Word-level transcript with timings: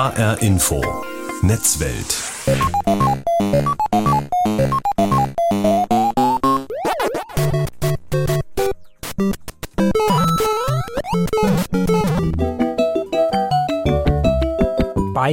HR 0.00 0.40
Info 0.40 0.80
Netzwelt. 1.42 2.16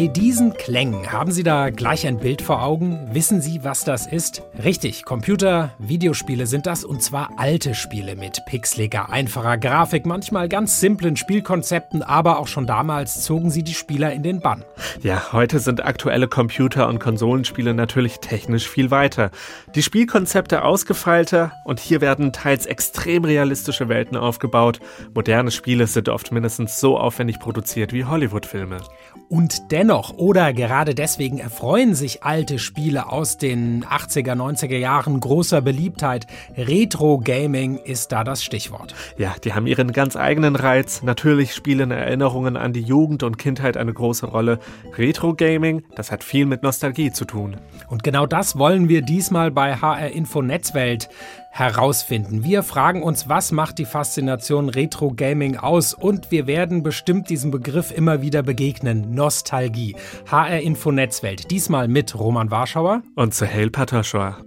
Bei 0.07 0.13
diesen 0.13 0.53
Klängen 0.53 1.11
haben 1.11 1.33
Sie 1.33 1.43
da 1.43 1.69
gleich 1.69 2.07
ein 2.07 2.17
Bild 2.17 2.41
vor 2.41 2.63
Augen? 2.63 3.09
Wissen 3.11 3.41
Sie, 3.41 3.65
was 3.65 3.83
das 3.83 4.07
ist? 4.07 4.41
Richtig, 4.63 5.03
Computer, 5.03 5.71
Videospiele 5.79 6.47
sind 6.47 6.65
das 6.65 6.85
und 6.85 7.03
zwar 7.03 7.31
alte 7.35 7.75
Spiele 7.75 8.15
mit 8.15 8.45
pixeliger, 8.45 9.09
einfacher 9.09 9.57
Grafik, 9.57 10.05
manchmal 10.05 10.47
ganz 10.47 10.79
simplen 10.79 11.17
Spielkonzepten, 11.17 12.03
aber 12.03 12.39
auch 12.39 12.47
schon 12.47 12.65
damals 12.65 13.21
zogen 13.21 13.51
sie 13.51 13.63
die 13.63 13.73
Spieler 13.73 14.13
in 14.13 14.23
den 14.23 14.39
Bann. 14.39 14.63
Ja, 15.01 15.34
heute 15.34 15.59
sind 15.59 15.84
aktuelle 15.84 16.29
Computer- 16.29 16.87
und 16.87 16.99
Konsolenspiele 16.99 17.73
natürlich 17.73 18.20
technisch 18.20 18.70
viel 18.70 18.91
weiter. 18.91 19.29
Die 19.76 19.84
Spielkonzepte 19.84 20.63
ausgefeilter 20.63 21.51
und 21.65 21.81
hier 21.81 21.99
werden 21.99 22.31
teils 22.31 22.65
extrem 22.65 23.26
realistische 23.26 23.89
Welten 23.89 24.15
aufgebaut. 24.15 24.79
Moderne 25.13 25.51
Spiele 25.51 25.85
sind 25.85 26.07
oft 26.07 26.31
mindestens 26.31 26.79
so 26.79 26.98
aufwendig 26.98 27.39
produziert 27.39 27.91
wie 27.91 28.05
Hollywood-Filme. 28.05 28.77
Und 29.29 29.71
dennoch 29.71 29.96
oder 30.17 30.53
gerade 30.53 30.95
deswegen 30.95 31.39
erfreuen 31.39 31.95
sich 31.95 32.23
alte 32.23 32.59
Spiele 32.59 33.11
aus 33.11 33.37
den 33.37 33.83
80er, 33.83 34.33
90er 34.33 34.77
Jahren 34.77 35.20
großer 35.20 35.61
Beliebtheit. 35.61 36.27
Retro-Gaming 36.55 37.77
ist 37.77 38.11
da 38.11 38.23
das 38.23 38.43
Stichwort. 38.43 38.93
Ja, 39.17 39.35
die 39.43 39.53
haben 39.53 39.67
ihren 39.67 39.91
ganz 39.91 40.15
eigenen 40.15 40.55
Reiz. 40.55 41.03
Natürlich 41.03 41.53
spielen 41.53 41.91
Erinnerungen 41.91 42.57
an 42.57 42.73
die 42.73 42.81
Jugend 42.81 43.23
und 43.23 43.37
Kindheit 43.37 43.77
eine 43.77 43.93
große 43.93 44.27
Rolle. 44.27 44.59
Retro-Gaming, 44.97 45.83
das 45.95 46.11
hat 46.11 46.23
viel 46.23 46.45
mit 46.45 46.63
Nostalgie 46.63 47.11
zu 47.11 47.26
tun. 47.26 47.57
Und 47.89 48.04
genau 48.04 48.26
das 48.26 48.57
wollen 48.57 48.89
wir 48.89 49.01
diesmal 49.01 49.51
bei 49.51 49.76
HR 49.76 50.11
Info 50.11 50.41
Netzwelt 50.41 51.09
herausfinden. 51.58 52.44
Wir 52.44 52.63
fragen 52.63 53.04
uns, 53.04 53.30
was 53.30 53.52
macht 53.52 53.77
die 53.77 53.86
Faszination 53.86 54.70
Retro 54.70 55.13
Gaming 55.13 55.58
aus? 55.58 55.94
Und 55.94 56.32
wir 56.32 56.48
werden 56.48 56.84
bestimmt 56.84 57.30
diesem 57.30 57.52
Begriff 57.52 57.91
immer 57.91 58.22
wieder 58.22 58.44
begegnen. 58.44 59.13
Nostalgie. 59.13 59.96
HR 60.30 60.60
Info 60.60 60.91
Netzwelt. 60.91 61.50
Diesmal 61.52 61.88
mit 61.88 62.18
Roman 62.18 62.52
Warschauer 62.52 63.02
und 63.16 63.34
Suhail 63.34 63.70
Pataschor. 63.70 64.38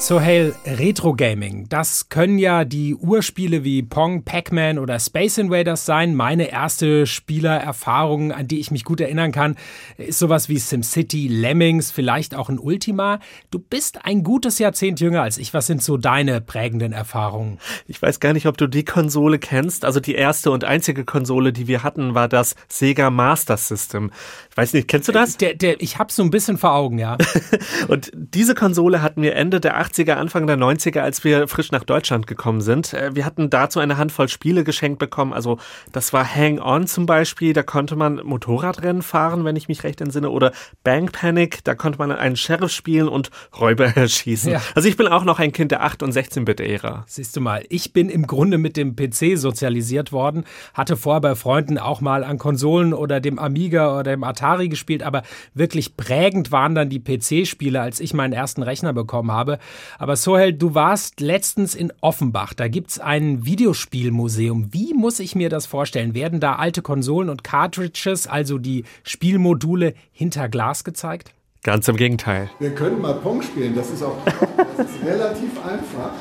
Sohail, 0.00 0.54
Retro 0.64 1.12
Gaming, 1.12 1.68
das 1.68 2.08
können 2.08 2.38
ja 2.38 2.64
die 2.64 2.94
Urspiele 2.94 3.64
wie 3.64 3.82
Pong, 3.82 4.24
Pac-Man 4.24 4.78
oder 4.78 4.98
Space 4.98 5.36
Invaders 5.36 5.84
sein. 5.84 6.14
Meine 6.14 6.50
erste 6.50 7.06
Spielererfahrung, 7.06 8.32
an 8.32 8.48
die 8.48 8.60
ich 8.60 8.70
mich 8.70 8.84
gut 8.84 9.02
erinnern 9.02 9.30
kann, 9.30 9.56
ist 9.98 10.18
sowas 10.18 10.48
wie 10.48 10.58
SimCity, 10.58 11.28
Lemmings, 11.28 11.90
vielleicht 11.90 12.34
auch 12.34 12.48
ein 12.48 12.58
Ultima. 12.58 13.20
Du 13.50 13.58
bist 13.58 14.06
ein 14.06 14.24
gutes 14.24 14.58
Jahrzehnt 14.58 15.00
jünger 15.00 15.20
als 15.20 15.36
ich. 15.36 15.52
Was 15.52 15.66
sind 15.66 15.82
so 15.82 15.98
deine 15.98 16.40
prägenden 16.40 16.94
Erfahrungen? 16.94 17.58
Ich 17.86 18.00
weiß 18.00 18.20
gar 18.20 18.32
nicht, 18.32 18.46
ob 18.46 18.56
du 18.56 18.68
die 18.68 18.86
Konsole 18.86 19.38
kennst. 19.38 19.84
Also 19.84 20.00
die 20.00 20.14
erste 20.14 20.50
und 20.50 20.64
einzige 20.64 21.04
Konsole, 21.04 21.52
die 21.52 21.68
wir 21.68 21.82
hatten, 21.82 22.14
war 22.14 22.26
das 22.26 22.56
Sega 22.68 23.10
Master 23.10 23.58
System. 23.58 24.10
Ich 24.50 24.56
weiß 24.56 24.72
nicht, 24.72 24.88
kennst 24.88 25.08
du 25.08 25.12
das? 25.12 25.36
Der, 25.36 25.54
der, 25.54 25.80
ich 25.82 25.98
hab's 25.98 26.16
so 26.16 26.22
ein 26.22 26.30
bisschen 26.30 26.56
vor 26.56 26.72
Augen, 26.72 26.98
ja. 26.98 27.18
und 27.88 28.10
diese 28.14 28.54
Konsole 28.54 29.02
hatten 29.02 29.20
wir 29.20 29.36
Ende 29.36 29.60
der 29.60 29.76
80er, 29.90 30.12
Anfang 30.12 30.46
der 30.46 30.56
90er, 30.56 31.00
als 31.00 31.24
wir 31.24 31.48
frisch 31.48 31.72
nach 31.72 31.84
Deutschland 31.84 32.26
gekommen 32.26 32.60
sind. 32.60 32.94
Äh, 32.94 33.14
wir 33.14 33.24
hatten 33.24 33.50
dazu 33.50 33.80
eine 33.80 33.96
Handvoll 33.96 34.28
Spiele 34.28 34.64
geschenkt 34.64 34.98
bekommen. 34.98 35.32
Also 35.32 35.58
das 35.92 36.12
war 36.12 36.24
Hang 36.24 36.60
On 36.60 36.86
zum 36.86 37.06
Beispiel, 37.06 37.52
da 37.52 37.62
konnte 37.62 37.96
man 37.96 38.20
Motorradrennen 38.24 39.02
fahren, 39.02 39.44
wenn 39.44 39.56
ich 39.56 39.68
mich 39.68 39.84
recht 39.84 40.00
entsinne, 40.00 40.30
oder 40.30 40.52
Bank 40.84 41.12
Panic, 41.12 41.64
da 41.64 41.74
konnte 41.74 41.98
man 41.98 42.12
einen 42.12 42.36
Sheriff 42.36 42.70
spielen 42.70 43.08
und 43.08 43.30
Räuber 43.58 43.86
erschießen. 43.96 44.52
Ja. 44.52 44.62
Also 44.74 44.88
ich 44.88 44.96
bin 44.96 45.08
auch 45.08 45.24
noch 45.24 45.38
ein 45.38 45.52
Kind 45.52 45.72
der 45.72 45.84
8- 45.84 46.04
und 46.04 46.14
16-Bit-Ära. 46.14 47.04
Siehst 47.06 47.36
du 47.36 47.40
mal, 47.40 47.64
ich 47.68 47.92
bin 47.92 48.08
im 48.08 48.26
Grunde 48.26 48.58
mit 48.58 48.76
dem 48.76 48.94
PC 48.96 49.36
sozialisiert 49.36 50.12
worden, 50.12 50.44
hatte 50.74 50.96
vorher 50.96 51.20
bei 51.20 51.34
Freunden 51.34 51.78
auch 51.78 52.00
mal 52.00 52.24
an 52.24 52.38
Konsolen 52.38 52.94
oder 52.94 53.20
dem 53.20 53.38
Amiga 53.38 53.94
oder 53.94 54.12
dem 54.12 54.24
Atari 54.24 54.68
gespielt, 54.68 55.02
aber 55.02 55.22
wirklich 55.54 55.96
prägend 55.96 56.52
waren 56.52 56.74
dann 56.74 56.88
die 56.88 57.00
PC-Spiele, 57.00 57.80
als 57.80 58.00
ich 58.00 58.14
meinen 58.14 58.32
ersten 58.32 58.62
Rechner 58.62 58.92
bekommen 58.92 59.32
habe. 59.32 59.58
Aber 59.98 60.16
Sohel, 60.16 60.52
du 60.52 60.74
warst 60.74 61.20
letztens 61.20 61.74
in 61.74 61.92
Offenbach. 62.00 62.54
Da 62.54 62.68
gibt 62.68 62.90
es 62.90 62.98
ein 62.98 63.44
Videospielmuseum. 63.44 64.72
Wie 64.72 64.94
muss 64.94 65.20
ich 65.20 65.34
mir 65.34 65.48
das 65.48 65.66
vorstellen? 65.66 66.14
Werden 66.14 66.40
da 66.40 66.56
alte 66.56 66.82
Konsolen 66.82 67.28
und 67.28 67.44
Cartridges, 67.44 68.26
also 68.26 68.58
die 68.58 68.84
Spielmodule, 69.02 69.94
hinter 70.12 70.48
Glas 70.48 70.84
gezeigt? 70.84 71.32
Ganz 71.62 71.86
im 71.88 71.96
Gegenteil. 71.96 72.50
Wir 72.58 72.74
können 72.74 73.02
mal 73.02 73.14
Pong 73.14 73.42
spielen. 73.42 73.74
Das 73.74 73.90
ist 73.90 74.02
auch 74.02 74.16
das 74.24 74.86
ist 74.86 75.04
relativ 75.04 75.50
einfach. 75.64 76.12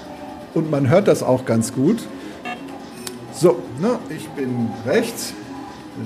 Und 0.54 0.70
man 0.70 0.90
hört 0.90 1.08
das 1.08 1.24
auch 1.24 1.46
ganz 1.46 1.74
gut. 1.74 2.00
So, 3.32 3.62
ne, 3.80 4.00
ich 4.10 4.28
bin 4.30 4.70
rechts, 4.86 5.34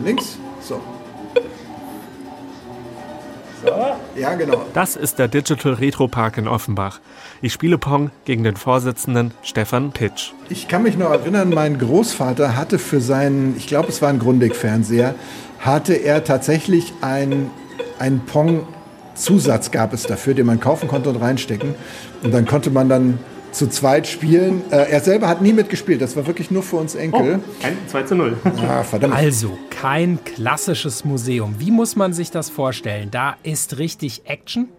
links. 0.03 0.37
Ja, 4.15 4.35
genau. 4.35 4.65
Das 4.73 4.95
ist 4.95 5.19
der 5.19 5.27
Digital 5.27 5.73
Retro 5.73 6.07
Park 6.07 6.37
in 6.37 6.47
Offenbach. 6.47 6.99
Ich 7.41 7.53
spiele 7.53 7.77
Pong 7.77 8.11
gegen 8.25 8.43
den 8.43 8.55
Vorsitzenden 8.55 9.31
Stefan 9.41 9.91
Pitsch. 9.91 10.31
Ich 10.49 10.67
kann 10.67 10.83
mich 10.83 10.97
noch 10.97 11.11
erinnern, 11.11 11.49
mein 11.49 11.77
Großvater 11.77 12.55
hatte 12.55 12.79
für 12.79 13.01
seinen, 13.01 13.55
ich 13.57 13.67
glaube, 13.67 13.89
es 13.89 14.01
war 14.01 14.09
ein 14.09 14.19
Grundig-Fernseher, 14.19 15.15
hatte 15.59 15.93
er 15.93 16.23
tatsächlich 16.23 16.93
ein, 17.01 17.49
ein 17.99 18.21
Pong-Zusatz 18.25 19.71
gab 19.71 19.93
es 19.93 20.03
dafür, 20.03 20.33
den 20.33 20.45
man 20.45 20.59
kaufen 20.59 20.87
konnte 20.87 21.09
und 21.09 21.17
reinstecken. 21.17 21.75
Und 22.23 22.33
dann 22.33 22.45
konnte 22.45 22.69
man 22.69 22.89
dann 22.89 23.19
zu 23.53 23.67
zweit 23.67 24.07
spielen. 24.07 24.61
Äh, 24.71 24.91
er 24.91 24.99
selber 24.99 25.27
hat 25.27 25.41
nie 25.41 25.53
mitgespielt, 25.53 26.01
das 26.01 26.15
war 26.15 26.27
wirklich 26.27 26.51
nur 26.51 26.63
für 26.63 26.77
uns 26.77 26.95
Enkel. 26.95 27.39
Oh, 27.39 27.65
ein 27.65 27.77
2 27.87 28.03
zu 28.03 28.15
0. 28.15 28.37
Ah, 28.67 28.83
verdammt. 28.83 29.13
Also, 29.13 29.57
kein 29.69 30.19
klassisches 30.23 31.05
Museum. 31.05 31.55
Wie 31.59 31.71
muss 31.71 31.95
man 31.95 32.13
sich 32.13 32.31
das 32.31 32.49
vorstellen? 32.49 33.09
Da 33.11 33.35
ist 33.43 33.77
richtig 33.77 34.23
Action? 34.25 34.69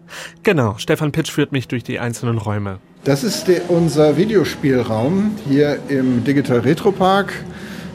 Genau, 0.43 0.75
Stefan 0.77 1.11
Pitsch 1.11 1.31
führt 1.31 1.51
mich 1.51 1.67
durch 1.67 1.83
die 1.83 1.99
einzelnen 1.99 2.37
Räume. 2.37 2.79
Das 3.03 3.23
ist 3.23 3.47
der, 3.47 3.69
unser 3.69 4.17
Videospielraum 4.17 5.35
hier 5.47 5.77
im 5.89 6.23
Digital 6.23 6.59
Retro 6.59 6.91
Park, 6.91 7.33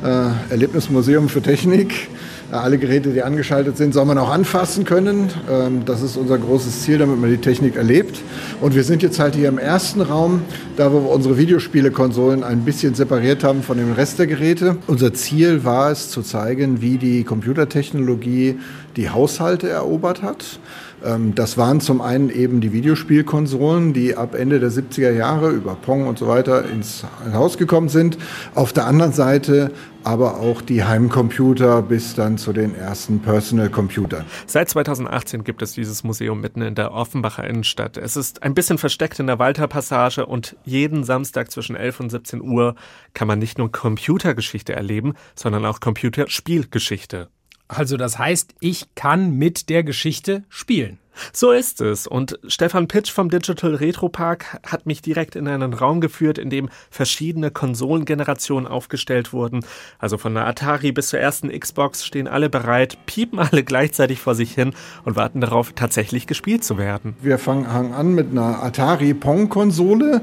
äh, 0.04 0.28
Erlebnismuseum 0.50 1.28
für 1.28 1.42
Technik. 1.42 2.08
Alle 2.52 2.78
Geräte, 2.78 3.10
die 3.10 3.22
angeschaltet 3.22 3.76
sind, 3.76 3.94
soll 3.94 4.04
man 4.06 4.18
auch 4.18 4.28
anfassen 4.28 4.84
können. 4.84 5.30
Ähm, 5.48 5.84
das 5.84 6.02
ist 6.02 6.16
unser 6.16 6.36
großes 6.36 6.82
Ziel, 6.82 6.98
damit 6.98 7.20
man 7.20 7.30
die 7.30 7.36
Technik 7.36 7.76
erlebt. 7.76 8.20
Und 8.60 8.74
wir 8.74 8.82
sind 8.82 9.04
jetzt 9.04 9.20
halt 9.20 9.36
hier 9.36 9.48
im 9.48 9.58
ersten 9.58 10.00
Raum, 10.00 10.42
da 10.76 10.92
wo 10.92 11.00
wir 11.00 11.10
unsere 11.10 11.38
Videospielekonsolen 11.38 12.42
ein 12.42 12.64
bisschen 12.64 12.94
separiert 12.94 13.44
haben 13.44 13.62
von 13.62 13.78
dem 13.78 13.92
Rest 13.92 14.18
der 14.18 14.26
Geräte. 14.26 14.78
Unser 14.88 15.14
Ziel 15.14 15.64
war 15.64 15.92
es 15.92 16.10
zu 16.10 16.22
zeigen, 16.22 16.82
wie 16.82 16.98
die 16.98 17.22
Computertechnologie 17.22 18.58
die 18.96 19.10
Haushalte 19.10 19.68
erobert 19.68 20.22
hat. 20.22 20.58
Ähm, 21.04 21.34
das 21.34 21.56
waren 21.58 21.80
zum 21.80 22.00
einen 22.00 22.30
eben 22.30 22.60
die 22.60 22.72
Videospielkonsolen, 22.72 23.92
die 23.92 24.16
ab 24.16 24.34
Ende 24.34 24.60
der 24.60 24.70
70er 24.70 25.12
Jahre 25.12 25.50
über 25.50 25.74
Pong 25.74 26.06
und 26.06 26.18
so 26.18 26.26
weiter 26.26 26.68
ins 26.68 27.04
Haus 27.32 27.58
gekommen 27.58 27.88
sind. 27.88 28.18
Auf 28.54 28.72
der 28.72 28.86
anderen 28.86 29.12
Seite 29.12 29.72
aber 30.04 30.38
auch 30.38 30.62
die 30.62 30.84
Heimcomputer 30.84 31.82
bis 31.82 32.14
dann 32.14 32.38
zu 32.38 32.52
den 32.52 32.74
ersten 32.74 33.20
Personal 33.20 33.68
Computern. 33.68 34.24
Seit 34.46 34.70
2018 34.70 35.44
gibt 35.44 35.62
es 35.62 35.72
dieses 35.72 36.04
Museum 36.04 36.40
mitten 36.40 36.62
in 36.62 36.74
der 36.74 36.92
Offenbacher 36.92 37.44
Innenstadt. 37.44 37.96
Es 37.96 38.16
ist 38.16 38.42
ein 38.42 38.54
bisschen 38.54 38.78
versteckt 38.78 39.18
in 39.20 39.26
der 39.26 39.38
Walterpassage 39.38 40.26
und 40.26 40.56
jeden 40.64 41.04
Samstag 41.04 41.50
zwischen 41.50 41.76
11 41.76 42.00
und 42.00 42.10
17 42.10 42.40
Uhr 42.40 42.74
kann 43.14 43.28
man 43.28 43.38
nicht 43.38 43.58
nur 43.58 43.70
Computergeschichte 43.70 44.74
erleben, 44.74 45.14
sondern 45.34 45.66
auch 45.66 45.80
Computerspielgeschichte. 45.80 47.28
Also 47.70 47.96
das 47.96 48.18
heißt, 48.18 48.54
ich 48.58 48.96
kann 48.96 49.36
mit 49.36 49.68
der 49.68 49.84
Geschichte 49.84 50.42
spielen. 50.48 50.98
So 51.32 51.52
ist 51.52 51.80
es. 51.80 52.06
Und 52.06 52.38
Stefan 52.46 52.88
Pitsch 52.88 53.10
vom 53.10 53.30
Digital 53.30 53.74
Retro 53.74 54.08
Park 54.08 54.58
hat 54.66 54.86
mich 54.86 55.02
direkt 55.02 55.36
in 55.36 55.46
einen 55.48 55.74
Raum 55.74 56.00
geführt, 56.00 56.38
in 56.38 56.50
dem 56.50 56.68
verschiedene 56.90 57.50
Konsolengenerationen 57.50 58.66
aufgestellt 58.66 59.32
wurden. 59.32 59.64
Also 59.98 60.18
von 60.18 60.34
der 60.34 60.46
Atari 60.46 60.92
bis 60.92 61.08
zur 61.08 61.20
ersten 61.20 61.48
Xbox 61.50 62.04
stehen 62.04 62.28
alle 62.28 62.48
bereit, 62.48 62.98
piepen 63.06 63.38
alle 63.38 63.62
gleichzeitig 63.62 64.20
vor 64.20 64.34
sich 64.34 64.54
hin 64.54 64.72
und 65.04 65.16
warten 65.16 65.40
darauf, 65.40 65.72
tatsächlich 65.74 66.26
gespielt 66.26 66.64
zu 66.64 66.78
werden. 66.78 67.14
Wir 67.20 67.38
fangen 67.38 67.66
an 67.66 68.14
mit 68.14 68.30
einer 68.30 68.62
Atari 68.62 69.14
Pong-Konsole. 69.14 70.22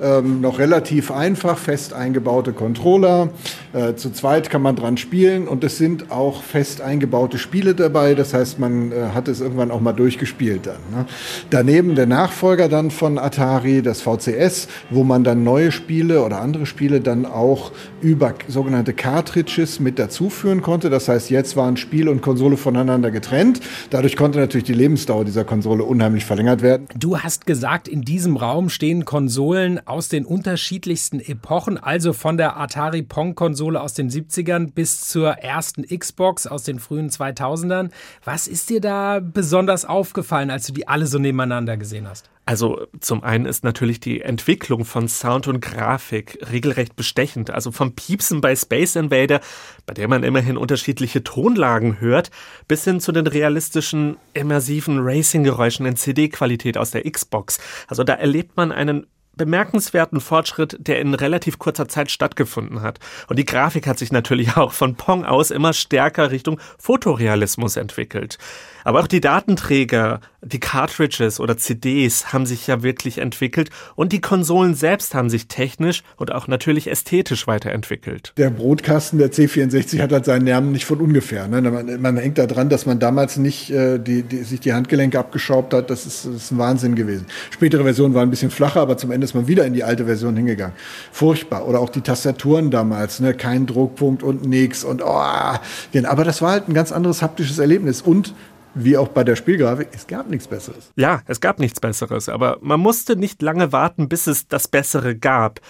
Ähm, 0.00 0.40
noch 0.40 0.58
relativ 0.58 1.10
einfach, 1.10 1.58
fest 1.58 1.92
eingebaute 1.92 2.52
Controller. 2.52 3.30
Äh, 3.72 3.94
zu 3.94 4.12
zweit 4.12 4.48
kann 4.48 4.62
man 4.62 4.76
dran 4.76 4.96
spielen 4.96 5.48
und 5.48 5.64
es 5.64 5.76
sind 5.76 6.10
auch 6.10 6.42
fest 6.42 6.80
eingebaute 6.80 7.38
Spiele 7.38 7.74
dabei. 7.74 8.14
Das 8.14 8.32
heißt, 8.32 8.58
man 8.58 8.92
äh, 8.92 9.10
hat 9.14 9.28
es 9.28 9.40
irgendwann 9.40 9.70
auch 9.70 9.80
mal 9.80 9.92
durchgespielt 9.92 10.37
gespielt 10.38 10.66
dann. 10.66 10.96
Ne? 10.96 11.06
Daneben 11.50 11.94
der 11.94 12.06
Nachfolger 12.06 12.68
dann 12.68 12.90
von 12.90 13.18
Atari, 13.18 13.82
das 13.82 14.02
VCS, 14.02 14.68
wo 14.90 15.02
man 15.04 15.24
dann 15.24 15.42
neue 15.42 15.72
Spiele 15.72 16.22
oder 16.22 16.40
andere 16.40 16.66
Spiele 16.66 17.00
dann 17.00 17.26
auch 17.26 17.72
über 18.00 18.34
sogenannte 18.46 18.92
Cartridges 18.92 19.80
mit 19.80 19.98
dazuführen 19.98 20.62
konnte. 20.62 20.90
Das 20.90 21.08
heißt, 21.08 21.30
jetzt 21.30 21.56
waren 21.56 21.76
Spiel 21.76 22.08
und 22.08 22.22
Konsole 22.22 22.56
voneinander 22.56 23.10
getrennt. 23.10 23.60
Dadurch 23.90 24.16
konnte 24.16 24.38
natürlich 24.38 24.66
die 24.66 24.74
Lebensdauer 24.74 25.24
dieser 25.24 25.44
Konsole 25.44 25.84
unheimlich 25.84 26.24
verlängert 26.24 26.62
werden. 26.62 26.86
Du 26.96 27.18
hast 27.18 27.46
gesagt, 27.46 27.88
in 27.88 28.02
diesem 28.02 28.36
Raum 28.36 28.68
stehen 28.68 29.04
Konsolen 29.04 29.84
aus 29.86 30.08
den 30.08 30.24
unterschiedlichsten 30.24 31.20
Epochen, 31.20 31.78
also 31.78 32.12
von 32.12 32.36
der 32.36 32.58
Atari 32.58 33.02
Pong-Konsole 33.02 33.80
aus 33.80 33.94
den 33.94 34.10
70ern 34.10 34.72
bis 34.72 35.08
zur 35.08 35.30
ersten 35.30 35.82
Xbox 35.82 36.46
aus 36.46 36.62
den 36.62 36.78
frühen 36.78 37.10
2000ern. 37.10 37.90
Was 38.24 38.46
ist 38.46 38.70
dir 38.70 38.80
da 38.80 39.20
besonders 39.20 39.84
aufgefallen, 39.84 40.27
als 40.32 40.66
du 40.66 40.72
die 40.72 40.88
alle 40.88 41.06
so 41.06 41.18
nebeneinander 41.18 41.76
gesehen 41.76 42.08
hast? 42.08 42.30
Also 42.46 42.86
zum 43.00 43.22
einen 43.22 43.44
ist 43.44 43.62
natürlich 43.62 44.00
die 44.00 44.22
Entwicklung 44.22 44.86
von 44.86 45.06
Sound 45.06 45.48
und 45.48 45.60
Grafik 45.60 46.38
regelrecht 46.50 46.96
bestechend. 46.96 47.50
Also 47.50 47.72
vom 47.72 47.94
Piepsen 47.94 48.40
bei 48.40 48.56
Space 48.56 48.96
Invader, 48.96 49.40
bei 49.84 49.92
der 49.92 50.08
man 50.08 50.22
immerhin 50.22 50.56
unterschiedliche 50.56 51.22
Tonlagen 51.22 52.00
hört, 52.00 52.30
bis 52.66 52.84
hin 52.84 53.00
zu 53.00 53.12
den 53.12 53.26
realistischen, 53.26 54.16
immersiven 54.32 54.98
Racing-Geräuschen 55.00 55.84
in 55.84 55.96
CD-Qualität 55.96 56.78
aus 56.78 56.90
der 56.90 57.02
Xbox. 57.10 57.58
Also 57.86 58.02
da 58.02 58.14
erlebt 58.14 58.56
man 58.56 58.72
einen 58.72 59.06
bemerkenswerten 59.38 60.20
Fortschritt, 60.20 60.76
der 60.78 61.00
in 61.00 61.14
relativ 61.14 61.58
kurzer 61.58 61.88
Zeit 61.88 62.10
stattgefunden 62.10 62.82
hat. 62.82 62.98
Und 63.28 63.38
die 63.38 63.46
Grafik 63.46 63.86
hat 63.86 63.98
sich 63.98 64.12
natürlich 64.12 64.56
auch 64.58 64.72
von 64.72 64.96
Pong 64.96 65.24
aus 65.24 65.50
immer 65.50 65.72
stärker 65.72 66.30
Richtung 66.30 66.60
Fotorealismus 66.78 67.76
entwickelt. 67.76 68.38
Aber 68.84 69.00
auch 69.00 69.06
die 69.06 69.20
Datenträger, 69.20 70.20
die 70.40 70.60
Cartridges 70.60 71.40
oder 71.40 71.58
CDs 71.58 72.32
haben 72.32 72.46
sich 72.46 72.66
ja 72.66 72.82
wirklich 72.82 73.18
entwickelt 73.18 73.68
und 73.96 74.12
die 74.12 74.22
Konsolen 74.22 74.74
selbst 74.74 75.14
haben 75.14 75.28
sich 75.28 75.46
technisch 75.46 76.02
und 76.16 76.32
auch 76.32 76.48
natürlich 76.48 76.90
ästhetisch 76.90 77.46
weiterentwickelt. 77.46 78.32
Der 78.38 78.48
Brotkasten 78.48 79.18
der 79.18 79.30
C64 79.30 80.00
hat 80.00 80.12
halt 80.12 80.24
seinen 80.24 80.46
Namen 80.46 80.72
nicht 80.72 80.86
von 80.86 81.00
ungefähr. 81.00 81.48
Ne? 81.48 81.60
Man, 81.60 82.00
man, 82.00 82.16
hängt 82.16 82.38
dran, 82.38 82.70
dass 82.70 82.86
man 82.86 82.98
damals 82.98 83.36
nicht 83.36 83.70
äh, 83.70 83.98
die, 83.98 84.22
die, 84.22 84.42
sich 84.44 84.60
die 84.60 84.72
Handgelenke 84.72 85.18
abgeschraubt 85.18 85.74
hat. 85.74 85.90
Das 85.90 86.06
ist, 86.06 86.24
das 86.24 86.34
ist 86.34 86.50
ein 86.52 86.58
Wahnsinn 86.58 86.94
gewesen. 86.94 87.26
Spätere 87.50 87.82
Versionen 87.82 88.14
waren 88.14 88.28
ein 88.28 88.30
bisschen 88.30 88.50
flacher, 88.50 88.80
aber 88.80 88.96
zum 88.96 89.10
Ende 89.10 89.26
ist 89.28 89.34
man 89.34 89.48
wieder 89.48 89.64
in 89.64 89.74
die 89.74 89.84
alte 89.84 90.06
Version 90.06 90.36
hingegangen. 90.36 90.74
Furchtbar. 91.12 91.66
Oder 91.66 91.80
auch 91.80 91.90
die 91.90 92.00
Tastaturen 92.00 92.70
damals. 92.70 93.20
Ne? 93.20 93.34
Kein 93.34 93.66
Druckpunkt 93.66 94.22
und 94.22 94.44
nix. 94.44 94.84
Und, 94.84 95.02
oh, 95.02 95.06
aber 95.06 96.24
das 96.24 96.42
war 96.42 96.52
halt 96.52 96.68
ein 96.68 96.74
ganz 96.74 96.92
anderes 96.92 97.22
haptisches 97.22 97.58
Erlebnis. 97.58 98.02
Und 98.02 98.34
wie 98.74 98.96
auch 98.96 99.08
bei 99.08 99.24
der 99.24 99.36
Spielgrafik, 99.36 99.88
es 99.92 100.06
gab 100.06 100.28
nichts 100.28 100.46
Besseres. 100.46 100.90
Ja, 100.96 101.22
es 101.26 101.40
gab 101.40 101.58
nichts 101.58 101.80
Besseres, 101.80 102.28
aber 102.28 102.58
man 102.60 102.80
musste 102.80 103.16
nicht 103.16 103.42
lange 103.42 103.72
warten, 103.72 104.08
bis 104.08 104.26
es 104.26 104.46
das 104.46 104.68
Bessere 104.68 105.16
gab. 105.16 105.60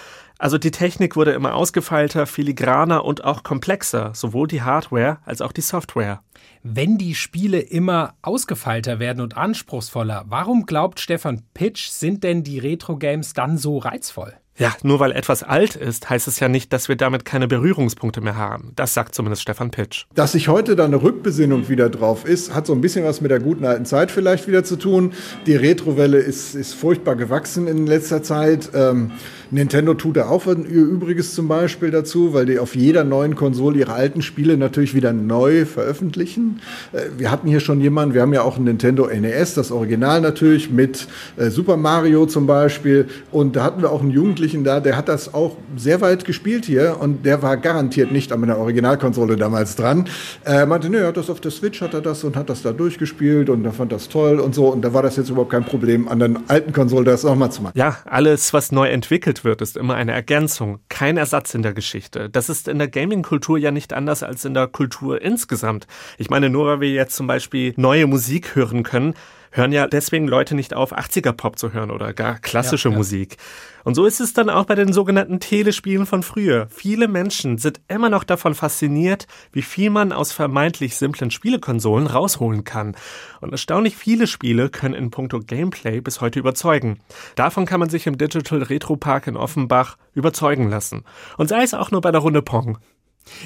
Also 0.40 0.56
die 0.56 0.70
Technik 0.70 1.16
wurde 1.16 1.32
immer 1.32 1.54
ausgefeilter, 1.54 2.24
filigraner 2.26 3.04
und 3.04 3.24
auch 3.24 3.42
komplexer, 3.42 4.12
sowohl 4.14 4.46
die 4.46 4.62
Hardware 4.62 5.18
als 5.24 5.42
auch 5.42 5.50
die 5.50 5.62
Software. 5.62 6.22
Wenn 6.62 6.96
die 6.96 7.16
Spiele 7.16 7.58
immer 7.58 8.14
ausgefeilter 8.22 9.00
werden 9.00 9.20
und 9.20 9.36
anspruchsvoller, 9.36 10.26
warum 10.28 10.64
glaubt 10.64 11.00
Stefan 11.00 11.42
Pitsch, 11.54 11.88
sind 11.88 12.22
denn 12.22 12.44
die 12.44 12.60
Retro-Games 12.60 13.32
dann 13.32 13.58
so 13.58 13.78
reizvoll? 13.78 14.34
Ja, 14.58 14.72
nur 14.82 14.98
weil 14.98 15.12
etwas 15.12 15.44
alt 15.44 15.76
ist, 15.76 16.10
heißt 16.10 16.26
es 16.26 16.40
ja 16.40 16.48
nicht, 16.48 16.72
dass 16.72 16.88
wir 16.88 16.96
damit 16.96 17.24
keine 17.24 17.46
Berührungspunkte 17.46 18.20
mehr 18.20 18.36
haben. 18.36 18.72
Das 18.74 18.92
sagt 18.92 19.14
zumindest 19.14 19.42
Stefan 19.42 19.70
Pitsch. 19.70 20.06
Dass 20.14 20.32
sich 20.32 20.48
heute 20.48 20.74
da 20.74 20.84
eine 20.84 21.00
Rückbesinnung 21.00 21.68
wieder 21.68 21.88
drauf 21.88 22.24
ist, 22.24 22.54
hat 22.54 22.66
so 22.66 22.72
ein 22.72 22.80
bisschen 22.80 23.04
was 23.04 23.20
mit 23.20 23.30
der 23.30 23.38
guten 23.38 23.64
alten 23.64 23.86
Zeit 23.86 24.10
vielleicht 24.10 24.48
wieder 24.48 24.64
zu 24.64 24.74
tun. 24.74 25.12
Die 25.46 25.54
Retrowelle 25.54 26.18
ist, 26.18 26.56
ist 26.56 26.74
furchtbar 26.74 27.14
gewachsen 27.14 27.68
in 27.68 27.86
letzter 27.86 28.24
Zeit. 28.24 28.70
Ähm, 28.74 29.12
Nintendo 29.50 29.94
tut 29.94 30.16
da 30.16 30.28
auch 30.28 30.46
ihr 30.46 30.54
Übriges 30.56 31.34
zum 31.34 31.48
Beispiel 31.48 31.90
dazu, 31.90 32.34
weil 32.34 32.46
die 32.46 32.58
auf 32.58 32.74
jeder 32.74 33.04
neuen 33.04 33.34
Konsole 33.34 33.78
ihre 33.78 33.92
alten 33.92 34.20
Spiele 34.20 34.56
natürlich 34.56 34.94
wieder 34.94 35.12
neu 35.12 35.64
veröffentlichen. 35.64 36.60
Äh, 36.92 37.18
wir 37.18 37.30
hatten 37.30 37.48
hier 37.48 37.60
schon 37.60 37.80
jemanden, 37.80 38.14
wir 38.14 38.22
haben 38.22 38.34
ja 38.34 38.42
auch 38.42 38.58
ein 38.58 38.64
Nintendo 38.64 39.06
NES, 39.06 39.54
das 39.54 39.70
Original 39.70 40.20
natürlich, 40.20 40.70
mit 40.70 41.08
äh, 41.36 41.50
Super 41.50 41.76
Mario 41.76 42.26
zum 42.26 42.46
Beispiel. 42.46 43.06
Und 43.30 43.56
da 43.56 43.64
hatten 43.64 43.80
wir 43.80 43.90
auch 43.90 44.02
einen 44.02 44.10
Jugendlichen 44.10 44.64
da, 44.64 44.80
der 44.80 44.96
hat 44.96 45.08
das 45.08 45.32
auch 45.32 45.56
sehr 45.76 46.00
weit 46.00 46.24
gespielt 46.24 46.66
hier 46.66 46.96
und 47.00 47.24
der 47.24 47.42
war 47.42 47.56
garantiert 47.56 48.12
nicht 48.12 48.32
an 48.32 48.40
meiner 48.40 48.58
Originalkonsole 48.58 49.36
damals 49.36 49.76
dran. 49.76 50.08
Er 50.44 50.66
meinte, 50.66 50.90
nö, 50.90 50.98
er 50.98 51.08
hat 51.08 51.16
das 51.16 51.30
auf 51.30 51.40
der 51.40 51.50
Switch, 51.50 51.80
hat 51.80 51.94
er 51.94 52.00
das 52.00 52.22
und 52.24 52.36
hat 52.36 52.50
das 52.50 52.62
da 52.62 52.72
durchgespielt 52.72 53.48
und 53.48 53.64
er 53.64 53.72
fand 53.72 53.92
das 53.92 54.08
toll 54.08 54.40
und 54.40 54.54
so. 54.54 54.68
Und 54.68 54.82
da 54.82 54.92
war 54.92 55.02
das 55.02 55.16
jetzt 55.16 55.30
überhaupt 55.30 55.50
kein 55.50 55.64
Problem, 55.64 56.08
an 56.08 56.18
der 56.18 56.30
alten 56.48 56.72
Konsole 56.72 57.04
das 57.04 57.24
nochmal 57.24 57.50
zu 57.50 57.62
machen. 57.62 57.72
Ja, 57.76 57.96
alles, 58.04 58.52
was 58.52 58.72
neu 58.72 58.88
entwickelt 58.88 59.37
erzählt 59.38 59.44
wird, 59.44 59.62
ist 59.62 59.76
immer 59.76 59.94
eine 59.94 60.12
Ergänzung, 60.12 60.80
kein 60.88 61.16
Ersatz 61.16 61.54
in 61.54 61.62
der 61.62 61.72
Geschichte. 61.72 62.28
Das 62.28 62.48
ist 62.48 62.68
in 62.68 62.78
der 62.78 62.88
Gaming-Kultur 62.88 63.58
ja 63.58 63.70
nicht 63.70 63.92
anders 63.92 64.22
als 64.22 64.44
in 64.44 64.54
der 64.54 64.66
Kultur 64.66 65.20
insgesamt. 65.22 65.86
Ich 66.18 66.30
meine, 66.30 66.50
nur 66.50 66.66
weil 66.66 66.80
wir 66.80 66.90
jetzt 66.90 67.14
zum 67.16 67.26
Beispiel 67.26 67.74
neue 67.76 68.06
Musik 68.06 68.54
hören 68.54 68.82
können, 68.82 69.14
hören 69.50 69.72
ja 69.72 69.86
deswegen 69.86 70.28
Leute 70.28 70.54
nicht 70.54 70.74
auf, 70.74 70.96
80er-Pop 70.96 71.58
zu 71.58 71.72
hören 71.72 71.90
oder 71.90 72.12
gar 72.12 72.38
klassische 72.38 72.88
ja, 72.88 72.92
ja. 72.92 72.98
Musik. 72.98 73.36
Und 73.84 73.94
so 73.94 74.04
ist 74.04 74.20
es 74.20 74.34
dann 74.34 74.50
auch 74.50 74.66
bei 74.66 74.74
den 74.74 74.92
sogenannten 74.92 75.40
Telespielen 75.40 76.04
von 76.04 76.22
früher. 76.22 76.66
Viele 76.70 77.08
Menschen 77.08 77.58
sind 77.58 77.80
immer 77.88 78.10
noch 78.10 78.24
davon 78.24 78.54
fasziniert, 78.54 79.26
wie 79.52 79.62
viel 79.62 79.90
man 79.90 80.12
aus 80.12 80.32
vermeintlich 80.32 80.96
simplen 80.96 81.30
Spielekonsolen 81.30 82.06
rausholen 82.06 82.64
kann. 82.64 82.96
Und 83.40 83.52
erstaunlich 83.52 83.96
viele 83.96 84.26
Spiele 84.26 84.68
können 84.68 84.94
in 84.94 85.10
puncto 85.10 85.40
Gameplay 85.40 86.00
bis 86.00 86.20
heute 86.20 86.38
überzeugen. 86.38 86.98
Davon 87.34 87.64
kann 87.64 87.80
man 87.80 87.88
sich 87.88 88.06
im 88.06 88.18
Digital 88.18 88.62
Retro 88.62 88.96
Park 88.96 89.26
in 89.26 89.36
Offenbach 89.36 89.96
überzeugen 90.12 90.68
lassen. 90.68 91.04
Und 91.38 91.48
sei 91.48 91.62
es 91.62 91.72
auch 91.72 91.90
nur 91.90 92.00
bei 92.00 92.10
der 92.10 92.20
Runde 92.20 92.42
Pong. 92.42 92.78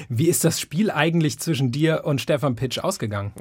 Wie 0.09 0.27
ist 0.27 0.43
das 0.43 0.59
Spiel 0.59 0.91
eigentlich 0.91 1.39
zwischen 1.39 1.71
dir 1.71 2.01
und 2.05 2.21
Stefan 2.21 2.55
Pitsch 2.55 2.79
ausgegangen? 2.79 3.33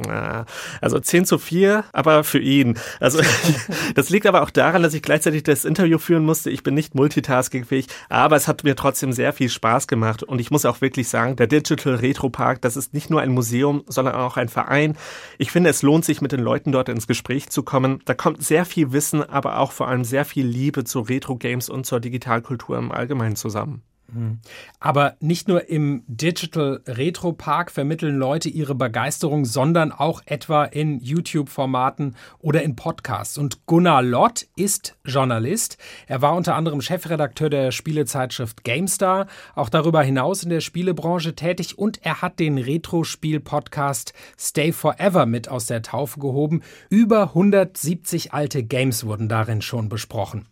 Also 0.81 0.99
10 0.99 1.25
zu 1.25 1.39
4, 1.39 1.85
aber 1.93 2.25
für 2.25 2.39
ihn. 2.39 2.79
Also 3.01 3.21
das 3.95 4.11
liegt 4.11 4.27
aber 4.27 4.43
auch 4.43 4.51
daran, 4.51 4.83
dass 4.83 4.95
ich 4.95 5.03
gleichzeitig 5.03 5.43
das 5.43 5.65
Interview 5.65 5.99
führen 5.99 6.25
musste. 6.25 6.51
Ich 6.51 6.63
bin 6.63 6.75
nicht 6.75 6.95
multitaskingfähig, 6.95 7.87
aber 8.09 8.37
es 8.37 8.49
hat 8.49 8.65
mir 8.65 8.77
trotzdem 8.77 9.13
sehr 9.13 9.33
viel 9.33 9.49
Spaß 9.49 9.87
gemacht. 9.87 10.23
Und 10.23 10.41
ich 10.41 10.51
muss 10.51 10.65
auch 10.65 10.81
wirklich 10.81 11.09
sagen, 11.09 11.37
der 11.37 11.47
Digital 11.47 11.97
Retro 11.97 12.31
Park, 12.31 12.63
das 12.63 12.77
ist 12.77 12.95
nicht 12.95 13.11
nur 13.11 13.21
ein 13.21 13.31
Museum, 13.31 13.85
sondern 13.87 14.15
auch 14.15 14.37
ein 14.37 14.49
Verein. 14.49 14.97
Ich 15.39 15.51
finde, 15.51 15.71
es 15.71 15.83
lohnt 15.83 16.05
sich, 16.05 16.21
mit 16.21 16.33
den 16.33 16.41
Leuten 16.41 16.73
dort 16.73 16.89
ins 16.89 17.07
Gespräch 17.07 17.51
zu 17.51 17.63
kommen. 17.63 18.01
Da 18.05 18.15
kommt 18.15 18.43
sehr 18.43 18.65
viel 18.65 18.93
Wissen, 18.93 19.23
aber 19.23 19.59
auch 19.59 19.73
vor 19.73 19.89
allem 19.89 20.05
sehr 20.05 20.25
viel 20.25 20.47
Liebe 20.47 20.85
zu 20.85 21.01
Retro-Games 21.01 21.69
und 21.69 21.85
zur 21.85 22.01
Digitalkultur 22.01 22.79
im 22.79 22.93
Allgemeinen 22.93 23.37
zusammen. 23.37 23.83
Aber 24.81 25.17
nicht 25.21 25.49
nur 25.49 25.69
im 25.69 26.03
Digital 26.07 26.81
Retro 26.87 27.33
Park 27.33 27.71
vermitteln 27.71 28.17
Leute 28.17 28.49
ihre 28.49 28.75
Begeisterung, 28.75 29.45
sondern 29.45 29.93
auch 29.93 30.23
etwa 30.27 30.65
in 30.65 31.01
YouTube-Formaten 31.01 32.17
oder 32.39 32.63
in 32.63 32.77
Podcasts. 32.77 33.39
Und 33.39 33.67
Gunnar 33.67 34.03
Lott 34.03 34.47
ist 34.57 34.97
Journalist. 35.05 35.79
Er 36.07 36.23
war 36.23 36.35
unter 36.35 36.55
anderem 36.55 36.81
Chefredakteur 36.81 37.51
der 37.51 37.71
Spielezeitschrift 37.73 38.65
GameStar, 38.65 39.27
auch 39.55 39.69
darüber 39.69 40.03
hinaus 40.03 40.43
in 40.43 40.51
der 40.51 40.61
Spielebranche 40.61 41.35
tätig 41.35 41.79
und 41.79 42.05
er 42.05 42.23
hat 42.23 42.39
den 42.39 42.59
Retro-Spiel-Podcast 42.59 44.13
Stay 44.39 44.73
Forever 44.73 45.27
mit 45.27 45.49
aus 45.49 45.67
der 45.67 45.83
Taufe 45.83 46.21
gehoben. 46.21 46.63
Über 46.91 47.29
170 47.29 48.33
alte 48.33 48.63
Games 48.63 49.05
wurden 49.07 49.29
darin 49.29 49.63
schon 49.63 49.89
besprochen. 49.89 50.47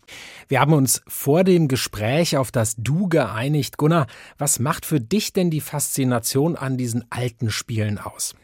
Wir 0.47 0.59
haben 0.59 0.73
uns 0.73 1.01
vor 1.07 1.43
dem 1.43 1.67
Gespräch 1.67 2.37
auf 2.37 2.51
das 2.51 2.75
Du 2.77 3.07
geeinigt. 3.07 3.50
Gunnar, 3.77 4.07
was 4.37 4.59
macht 4.59 4.85
für 4.85 4.99
dich 4.99 5.33
denn 5.33 5.49
die 5.49 5.61
Faszination 5.61 6.55
an 6.55 6.77
diesen 6.77 7.05
alten 7.09 7.49
Spielen 7.49 7.97
aus? 7.97 8.35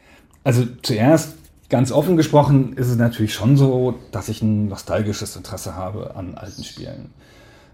Also 0.44 0.64
zuerst, 0.82 1.34
ganz 1.68 1.92
offen 1.92 2.16
gesprochen, 2.16 2.74
ist 2.74 2.88
es 2.88 2.96
natürlich 2.96 3.34
schon 3.34 3.56
so, 3.56 3.94
dass 4.12 4.28
ich 4.28 4.42
ein 4.42 4.68
nostalgisches 4.68 5.36
Interesse 5.36 5.74
habe 5.74 6.14
an 6.16 6.34
alten 6.34 6.64
Spielen. 6.64 7.10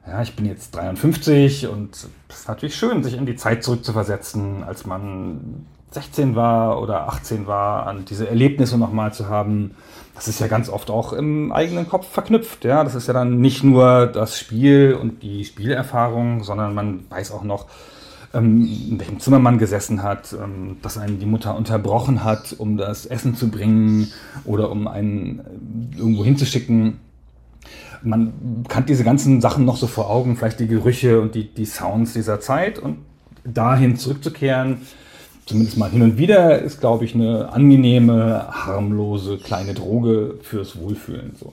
Ja, 0.07 0.21
ich 0.23 0.37
bin 0.37 0.45
jetzt 0.45 0.75
53 0.75 1.67
und 1.69 1.95
es 2.29 2.41
ist 2.41 2.49
natürlich 2.49 2.77
schön, 2.77 3.03
sich 3.03 3.15
in 3.15 3.27
die 3.27 3.37
Zeit 3.37 3.65
zurückzuversetzen, 3.65 4.63
als 4.63 4.85
man 4.85 5.67
16 5.93 6.35
war 6.35 6.83
oder 6.83 7.09
18 7.09 7.47
war, 7.47 7.87
an 7.87 8.05
diese 8.05 8.29
Erlebnisse 8.29 8.77
nochmal 8.77 9.15
zu 9.15 9.29
haben. 9.29 9.75
Das 10.15 10.29
ist 10.29 10.41
ja 10.41 10.47
ganz 10.47 10.69
oft 10.69 10.91
auch 10.91 11.13
im 11.13 11.51
eigenen 11.51 11.89
Kopf 11.89 12.09
verknüpft. 12.09 12.65
Ja, 12.65 12.85
das 12.85 12.95
ist 12.95 13.09
ja 13.09 13.15
dann 13.15 13.41
nicht 13.41 13.65
nur 13.65 14.07
das 14.07 14.39
Spiel 14.39 14.97
und 15.01 15.23
die 15.23 15.45
Spielerfahrung, 15.45 16.45
sondern 16.45 16.75
man 16.75 17.05
weiß 17.11 17.33
auch 17.33 17.43
noch, 17.43 17.67
ähm, 18.33 18.69
in 18.91 18.99
welchem 18.99 19.21
Zimmer 19.21 19.39
man 19.39 19.59
gesessen 19.59 20.03
hat, 20.03 20.33
ähm, 20.33 20.77
dass 20.83 20.99
einen 20.99 21.19
die 21.19 21.27
Mutter 21.27 21.57
unterbrochen 21.57 22.25
hat, 22.25 22.55
um 22.59 22.77
das 22.77 23.07
Essen 23.07 23.35
zu 23.35 23.51
bringen 23.51 24.13
oder 24.45 24.71
um 24.71 24.87
einen 24.87 25.41
äh, 25.41 25.99
irgendwo 25.99 26.25
hinzuschicken. 26.25 27.01
Man 28.03 28.65
kann 28.69 28.87
diese 28.87 29.03
ganzen 29.03 29.41
Sachen 29.41 29.65
noch 29.65 29.77
so 29.77 29.87
vor 29.87 30.11
Augen, 30.11 30.37
vielleicht 30.37 30.61
die 30.61 30.67
Gerüche 30.67 31.21
und 31.21 31.35
die, 31.35 31.53
die 31.53 31.65
Sounds 31.65 32.13
dieser 32.13 32.39
Zeit 32.39 32.79
und 32.79 32.99
dahin 33.45 33.97
zurückzukehren, 33.97 34.83
zumindest 35.47 35.77
mal 35.77 35.91
hin 35.91 36.03
und 36.03 36.19
wieder 36.19 36.59
ist, 36.61 36.81
glaube 36.81 37.05
ich, 37.05 37.15
eine 37.15 37.53
angenehme, 37.53 38.47
harmlose 38.51 39.39
kleine 39.39 39.75
Droge 39.75 40.37
fürs 40.43 40.79
Wohlfühlen. 40.79 41.37
So. 41.39 41.53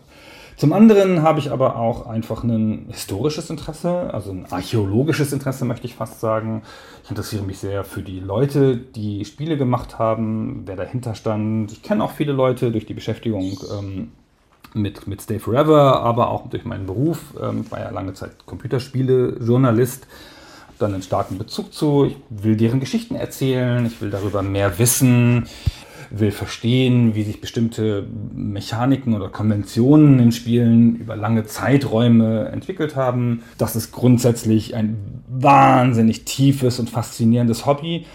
Zum 0.61 0.73
anderen 0.73 1.23
habe 1.23 1.39
ich 1.39 1.51
aber 1.51 1.75
auch 1.75 2.05
einfach 2.05 2.43
ein 2.43 2.85
historisches 2.89 3.49
Interesse, 3.49 4.13
also 4.13 4.31
ein 4.31 4.45
archäologisches 4.51 5.33
Interesse, 5.33 5.65
möchte 5.65 5.87
ich 5.87 5.95
fast 5.95 6.19
sagen. 6.19 6.61
Ich 7.03 7.09
interessiere 7.09 7.43
mich 7.43 7.57
sehr 7.57 7.83
für 7.83 8.03
die 8.03 8.19
Leute, 8.19 8.77
die 8.77 9.25
Spiele 9.25 9.57
gemacht 9.57 9.97
haben, 9.97 10.61
wer 10.65 10.75
dahinter 10.75 11.15
stand. 11.15 11.71
Ich 11.71 11.81
kenne 11.81 12.03
auch 12.03 12.11
viele 12.11 12.31
Leute 12.31 12.71
durch 12.71 12.85
die 12.85 12.93
Beschäftigung 12.93 13.57
ähm, 13.75 14.11
mit, 14.73 15.07
mit 15.07 15.21
Stay 15.21 15.39
Forever, 15.39 16.01
aber 16.01 16.29
auch 16.29 16.47
durch 16.47 16.63
meinen 16.63 16.85
Beruf. 16.85 17.33
Ähm, 17.41 17.61
ich 17.65 17.71
war 17.71 17.79
ja 17.79 17.89
lange 17.89 18.13
Zeit 18.13 18.45
Computerspiele-Journalist 18.45 20.05
dann 20.81 20.93
einen 20.93 21.03
starken 21.03 21.37
Bezug 21.37 21.73
zu. 21.73 22.05
Ich 22.05 22.15
will 22.29 22.55
deren 22.55 22.79
Geschichten 22.79 23.15
erzählen, 23.15 23.85
ich 23.85 24.01
will 24.01 24.09
darüber 24.09 24.41
mehr 24.41 24.79
wissen, 24.79 25.47
will 26.09 26.31
verstehen, 26.31 27.15
wie 27.15 27.23
sich 27.23 27.39
bestimmte 27.39 28.05
Mechaniken 28.33 29.13
oder 29.13 29.29
Konventionen 29.29 30.19
in 30.19 30.31
Spielen 30.31 30.97
über 30.97 31.15
lange 31.15 31.45
Zeiträume 31.45 32.49
entwickelt 32.49 32.95
haben. 32.95 33.43
Das 33.57 33.75
ist 33.75 33.91
grundsätzlich 33.91 34.75
ein 34.75 34.97
wahnsinnig 35.29 36.25
tiefes 36.25 36.79
und 36.79 36.89
faszinierendes 36.89 37.65
Hobby. 37.65 38.05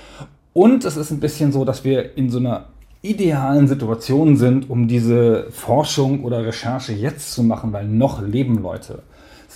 Und 0.52 0.85
es 0.85 0.96
ist 0.96 1.11
ein 1.11 1.20
bisschen 1.20 1.52
so, 1.52 1.64
dass 1.64 1.85
wir 1.85 2.16
in 2.16 2.30
so 2.30 2.38
einer 2.38 2.66
idealen 3.02 3.68
Situation 3.68 4.37
sind, 4.37 4.68
um 4.68 4.88
diese 4.88 5.46
Forschung 5.50 6.25
oder 6.25 6.44
Recherche 6.44 6.92
jetzt 6.92 7.32
zu 7.32 7.42
machen, 7.42 7.73
weil 7.73 7.87
noch 7.87 8.20
leben 8.23 8.62
Leute 8.62 9.02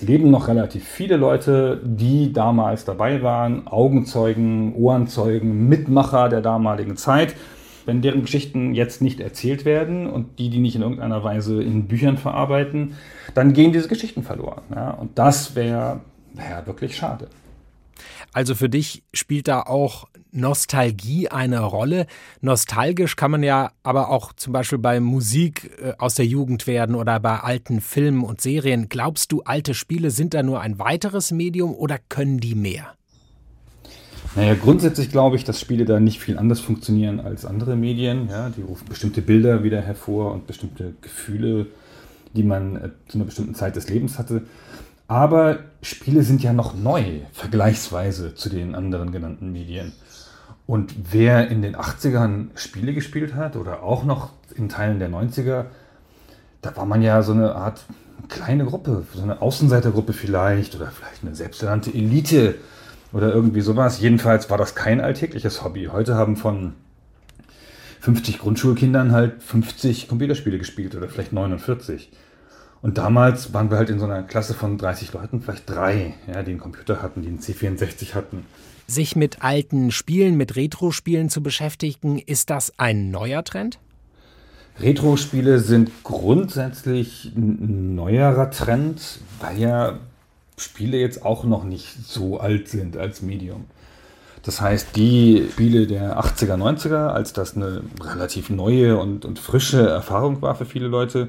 leben 0.00 0.30
noch 0.30 0.48
relativ 0.48 0.84
viele 0.84 1.16
Leute, 1.16 1.80
die 1.84 2.32
damals 2.32 2.84
dabei 2.84 3.22
waren, 3.22 3.66
Augenzeugen, 3.66 4.74
Ohrenzeugen, 4.74 5.68
Mitmacher 5.68 6.28
der 6.28 6.40
damaligen 6.40 6.96
Zeit. 6.96 7.34
Wenn 7.86 8.02
deren 8.02 8.22
Geschichten 8.22 8.74
jetzt 8.74 9.02
nicht 9.02 9.20
erzählt 9.20 9.64
werden 9.64 10.08
und 10.08 10.38
die, 10.38 10.50
die 10.50 10.58
nicht 10.58 10.76
in 10.76 10.82
irgendeiner 10.82 11.24
Weise 11.24 11.62
in 11.62 11.88
Büchern 11.88 12.18
verarbeiten, 12.18 12.94
dann 13.34 13.52
gehen 13.52 13.72
diese 13.72 13.88
Geschichten 13.88 14.22
verloren. 14.22 14.62
Ja? 14.74 14.90
Und 14.90 15.18
das 15.18 15.56
wäre 15.56 16.00
wär 16.34 16.66
wirklich 16.66 16.96
schade. 16.96 17.28
Also 18.32 18.54
für 18.54 18.68
dich 18.68 19.02
spielt 19.12 19.48
da 19.48 19.62
auch 19.62 20.06
Nostalgie 20.32 21.28
eine 21.28 21.60
Rolle. 21.60 22.06
Nostalgisch 22.40 23.16
kann 23.16 23.30
man 23.30 23.42
ja 23.42 23.72
aber 23.82 24.10
auch 24.10 24.32
zum 24.32 24.52
Beispiel 24.52 24.78
bei 24.78 25.00
Musik 25.00 25.70
äh, 25.82 25.92
aus 25.98 26.14
der 26.14 26.26
Jugend 26.26 26.66
werden 26.66 26.94
oder 26.94 27.20
bei 27.20 27.40
alten 27.40 27.80
Filmen 27.80 28.22
und 28.22 28.40
Serien. 28.40 28.88
Glaubst 28.88 29.32
du, 29.32 29.42
alte 29.42 29.74
Spiele 29.74 30.10
sind 30.10 30.34
da 30.34 30.42
nur 30.42 30.60
ein 30.60 30.78
weiteres 30.78 31.32
Medium 31.32 31.74
oder 31.74 31.98
können 32.08 32.38
die 32.38 32.54
mehr? 32.54 32.94
Naja, 34.36 34.54
grundsätzlich 34.54 35.10
glaube 35.10 35.36
ich, 35.36 35.44
dass 35.44 35.60
Spiele 35.60 35.84
da 35.84 35.98
nicht 35.98 36.20
viel 36.20 36.38
anders 36.38 36.60
funktionieren 36.60 37.18
als 37.18 37.44
andere 37.44 37.74
Medien. 37.74 38.28
Ja, 38.28 38.48
die 38.48 38.62
rufen 38.62 38.86
bestimmte 38.88 39.22
Bilder 39.22 39.64
wieder 39.64 39.80
hervor 39.80 40.32
und 40.32 40.46
bestimmte 40.46 40.94
Gefühle, 41.00 41.66
die 42.34 42.44
man 42.44 42.76
äh, 42.76 42.90
zu 43.08 43.18
einer 43.18 43.24
bestimmten 43.24 43.54
Zeit 43.54 43.74
des 43.74 43.88
Lebens 43.88 44.18
hatte. 44.18 44.42
Aber 45.08 45.58
Spiele 45.82 46.22
sind 46.22 46.40
ja 46.44 46.52
noch 46.52 46.76
neu, 46.76 47.22
vergleichsweise 47.32 48.36
zu 48.36 48.48
den 48.48 48.76
anderen 48.76 49.10
genannten 49.10 49.50
Medien. 49.50 49.92
Und 50.70 50.94
wer 51.10 51.48
in 51.48 51.62
den 51.62 51.74
80ern 51.74 52.50
Spiele 52.54 52.94
gespielt 52.94 53.34
hat 53.34 53.56
oder 53.56 53.82
auch 53.82 54.04
noch 54.04 54.30
in 54.54 54.68
Teilen 54.68 55.00
der 55.00 55.10
90er, 55.10 55.64
da 56.62 56.76
war 56.76 56.86
man 56.86 57.02
ja 57.02 57.24
so 57.24 57.32
eine 57.32 57.56
Art 57.56 57.82
kleine 58.28 58.64
Gruppe, 58.64 59.04
so 59.12 59.20
eine 59.20 59.42
Außenseitergruppe 59.42 60.12
vielleicht 60.12 60.76
oder 60.76 60.86
vielleicht 60.92 61.24
eine 61.24 61.34
selbsternannte 61.34 61.92
Elite 61.92 62.54
oder 63.12 63.34
irgendwie 63.34 63.62
sowas. 63.62 64.00
Jedenfalls 64.00 64.48
war 64.48 64.58
das 64.58 64.76
kein 64.76 65.00
alltägliches 65.00 65.64
Hobby. 65.64 65.88
Heute 65.90 66.14
haben 66.14 66.36
von 66.36 66.74
50 67.98 68.38
Grundschulkindern 68.38 69.10
halt 69.10 69.42
50 69.42 70.06
Computerspiele 70.06 70.58
gespielt 70.58 70.94
oder 70.94 71.08
vielleicht 71.08 71.32
49. 71.32 72.12
Und 72.80 72.96
damals 72.96 73.52
waren 73.52 73.72
wir 73.72 73.76
halt 73.76 73.90
in 73.90 73.98
so 73.98 74.04
einer 74.04 74.22
Klasse 74.22 74.54
von 74.54 74.78
30 74.78 75.14
Leuten, 75.14 75.42
vielleicht 75.42 75.68
drei, 75.68 76.14
ja, 76.32 76.44
die 76.44 76.52
einen 76.52 76.60
Computer 76.60 77.02
hatten, 77.02 77.22
die 77.22 77.28
einen 77.28 77.40
C64 77.40 78.14
hatten. 78.14 78.46
Sich 78.90 79.14
mit 79.14 79.44
alten 79.44 79.92
Spielen, 79.92 80.36
mit 80.36 80.56
Retro-Spielen 80.56 81.30
zu 81.30 81.44
beschäftigen, 81.44 82.18
ist 82.18 82.50
das 82.50 82.72
ein 82.76 83.12
neuer 83.12 83.44
Trend? 83.44 83.78
Retro-Spiele 84.80 85.60
sind 85.60 85.92
grundsätzlich 86.02 87.30
ein 87.36 87.94
neuerer 87.94 88.50
Trend, 88.50 89.20
weil 89.40 89.60
ja 89.60 90.00
Spiele 90.56 90.98
jetzt 90.98 91.24
auch 91.24 91.44
noch 91.44 91.62
nicht 91.62 92.04
so 92.04 92.40
alt 92.40 92.66
sind 92.66 92.96
als 92.96 93.22
Medium. 93.22 93.66
Das 94.42 94.60
heißt, 94.60 94.96
die 94.96 95.46
Spiele 95.52 95.86
der 95.86 96.18
80er, 96.18 96.56
90er, 96.56 97.10
als 97.10 97.32
das 97.32 97.54
eine 97.54 97.84
relativ 98.02 98.50
neue 98.50 98.98
und, 98.98 99.24
und 99.24 99.38
frische 99.38 99.88
Erfahrung 99.88 100.42
war 100.42 100.56
für 100.56 100.66
viele 100.66 100.88
Leute, 100.88 101.28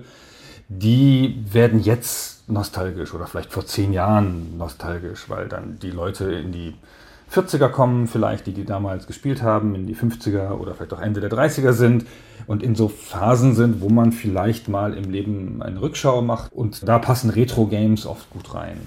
die 0.67 1.43
werden 1.51 1.79
jetzt 1.79 2.49
nostalgisch 2.49 3.13
oder 3.13 3.27
vielleicht 3.27 3.53
vor 3.53 3.67
zehn 3.67 3.93
Jahren 3.93 4.57
nostalgisch, 4.57 5.25
weil 5.29 5.47
dann 5.47 5.77
die 5.77 5.91
Leute 5.91 6.31
in 6.31 6.51
die 6.51 6.73
40er 7.31 7.69
kommen, 7.69 8.07
vielleicht 8.07 8.47
die, 8.47 8.53
die 8.53 8.65
damals 8.65 9.07
gespielt 9.07 9.41
haben, 9.41 9.73
in 9.75 9.87
die 9.87 9.95
50er 9.95 10.51
oder 10.51 10.75
vielleicht 10.75 10.93
auch 10.93 11.01
Ende 11.01 11.21
der 11.21 11.31
30er 11.31 11.71
sind 11.71 12.05
und 12.47 12.61
in 12.61 12.75
so 12.75 12.89
Phasen 12.89 13.55
sind, 13.55 13.81
wo 13.81 13.89
man 13.89 14.11
vielleicht 14.11 14.67
mal 14.67 14.93
im 14.93 15.09
Leben 15.09 15.61
eine 15.61 15.81
Rückschau 15.81 16.21
macht 16.21 16.51
und 16.51 16.87
da 16.87 16.99
passen 16.99 17.29
Retro-Games 17.29 18.05
oft 18.05 18.29
gut 18.29 18.53
rein. 18.53 18.77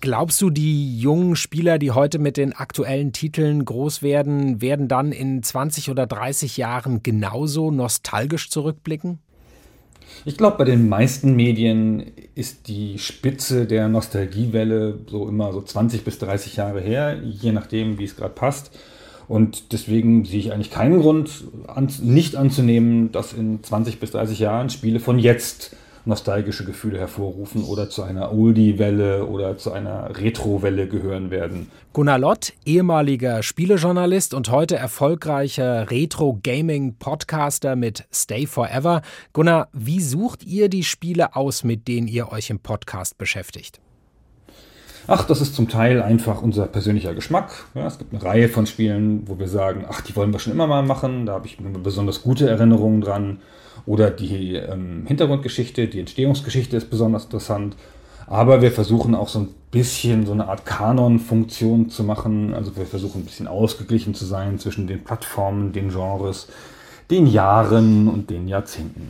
Glaubst 0.00 0.42
du, 0.42 0.50
die 0.50 0.98
jungen 0.98 1.34
Spieler, 1.34 1.78
die 1.78 1.92
heute 1.92 2.18
mit 2.18 2.36
den 2.36 2.52
aktuellen 2.52 3.12
Titeln 3.12 3.64
groß 3.64 4.02
werden, 4.02 4.60
werden 4.60 4.86
dann 4.86 5.12
in 5.12 5.42
20 5.42 5.90
oder 5.90 6.06
30 6.06 6.58
Jahren 6.58 7.02
genauso 7.02 7.70
nostalgisch 7.70 8.50
zurückblicken? 8.50 9.18
Ich 10.24 10.36
glaube, 10.36 10.58
bei 10.58 10.64
den 10.64 10.88
meisten 10.88 11.36
Medien 11.36 12.12
ist 12.34 12.68
die 12.68 12.98
Spitze 12.98 13.66
der 13.66 13.88
Nostalgiewelle 13.88 14.98
so 15.06 15.28
immer 15.28 15.52
so 15.52 15.62
20 15.62 16.04
bis 16.04 16.18
30 16.18 16.56
Jahre 16.56 16.80
her, 16.80 17.20
je 17.22 17.52
nachdem, 17.52 17.98
wie 17.98 18.04
es 18.04 18.16
gerade 18.16 18.34
passt. 18.34 18.70
Und 19.28 19.72
deswegen 19.72 20.24
sehe 20.24 20.40
ich 20.40 20.52
eigentlich 20.52 20.70
keinen 20.70 21.00
Grund, 21.00 21.44
an, 21.66 21.90
nicht 22.02 22.36
anzunehmen, 22.36 23.12
dass 23.12 23.34
in 23.34 23.62
20 23.62 24.00
bis 24.00 24.12
30 24.12 24.38
Jahren 24.38 24.70
Spiele 24.70 25.00
von 25.00 25.18
jetzt 25.18 25.76
nostalgische 26.04 26.64
Gefühle 26.64 26.98
hervorrufen 26.98 27.64
oder 27.64 27.88
zu 27.90 28.02
einer 28.02 28.32
Oldie-Welle 28.32 29.26
oder 29.26 29.58
zu 29.58 29.72
einer 29.72 30.16
Retro-Welle 30.18 30.88
gehören 30.88 31.30
werden. 31.30 31.70
Gunnar 31.92 32.18
Lott, 32.18 32.52
ehemaliger 32.64 33.42
Spielejournalist 33.42 34.34
und 34.34 34.50
heute 34.50 34.76
erfolgreicher 34.76 35.90
Retro-Gaming-Podcaster 35.90 37.76
mit 37.76 38.04
Stay 38.12 38.46
Forever. 38.46 39.02
Gunnar, 39.32 39.68
wie 39.72 40.00
sucht 40.00 40.44
ihr 40.44 40.68
die 40.68 40.84
Spiele 40.84 41.34
aus, 41.36 41.64
mit 41.64 41.88
denen 41.88 42.08
ihr 42.08 42.30
euch 42.32 42.50
im 42.50 42.60
Podcast 42.60 43.18
beschäftigt? 43.18 43.80
Ach, 45.10 45.24
das 45.24 45.40
ist 45.40 45.54
zum 45.54 45.70
Teil 45.70 46.02
einfach 46.02 46.42
unser 46.42 46.66
persönlicher 46.66 47.14
Geschmack. 47.14 47.50
Ja, 47.74 47.86
es 47.86 47.96
gibt 47.96 48.12
eine 48.12 48.22
Reihe 48.22 48.50
von 48.50 48.66
Spielen, 48.66 49.26
wo 49.26 49.38
wir 49.38 49.48
sagen, 49.48 49.86
ach, 49.88 50.02
die 50.02 50.14
wollen 50.14 50.32
wir 50.32 50.38
schon 50.38 50.52
immer 50.52 50.66
mal 50.66 50.82
machen. 50.82 51.24
Da 51.24 51.32
habe 51.32 51.46
ich 51.46 51.56
besonders 51.56 52.22
gute 52.22 52.46
Erinnerungen 52.46 53.00
dran. 53.00 53.40
Oder 53.88 54.10
die 54.10 54.54
ähm, 54.54 55.04
Hintergrundgeschichte, 55.06 55.88
die 55.88 56.00
Entstehungsgeschichte 56.00 56.76
ist 56.76 56.90
besonders 56.90 57.24
interessant. 57.24 57.74
Aber 58.26 58.60
wir 58.60 58.70
versuchen 58.70 59.14
auch 59.14 59.28
so 59.28 59.38
ein 59.38 59.48
bisschen 59.70 60.26
so 60.26 60.32
eine 60.32 60.46
Art 60.46 60.66
Kanon-Funktion 60.66 61.88
zu 61.88 62.04
machen. 62.04 62.52
Also 62.52 62.76
wir 62.76 62.84
versuchen 62.84 63.22
ein 63.22 63.24
bisschen 63.24 63.48
ausgeglichen 63.48 64.12
zu 64.12 64.26
sein 64.26 64.58
zwischen 64.58 64.88
den 64.88 65.02
Plattformen, 65.04 65.72
den 65.72 65.88
Genres, 65.88 66.48
den 67.10 67.26
Jahren 67.26 68.08
und 68.08 68.28
den 68.28 68.46
Jahrzehnten 68.46 69.08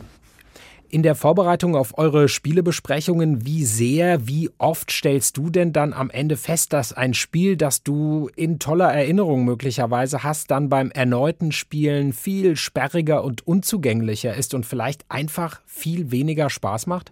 in 0.89 1.03
der 1.03 1.15
Vorbereitung 1.15 1.75
auf 1.75 1.97
eure 1.97 2.27
Spielebesprechungen, 2.27 3.45
wie 3.45 3.63
sehr, 3.63 4.27
wie 4.27 4.49
oft 4.57 4.91
stellst 4.91 5.37
du 5.37 5.49
denn 5.49 5.71
dann 5.71 5.93
am 5.93 6.09
Ende 6.09 6.35
fest, 6.35 6.73
dass 6.73 6.93
ein 6.93 7.13
Spiel, 7.13 7.57
das 7.57 7.83
du 7.83 8.29
in 8.35 8.59
toller 8.59 8.91
Erinnerung 8.91 9.45
möglicherweise 9.45 10.23
hast, 10.23 10.51
dann 10.51 10.69
beim 10.69 10.91
erneuten 10.91 11.51
Spielen 11.51 12.11
viel 12.13 12.55
sperriger 12.55 13.23
und 13.23 13.45
unzugänglicher 13.45 14.35
ist 14.35 14.53
und 14.53 14.65
vielleicht 14.65 15.05
einfach 15.09 15.61
viel 15.65 16.11
weniger 16.11 16.49
Spaß 16.49 16.87
macht? 16.87 17.11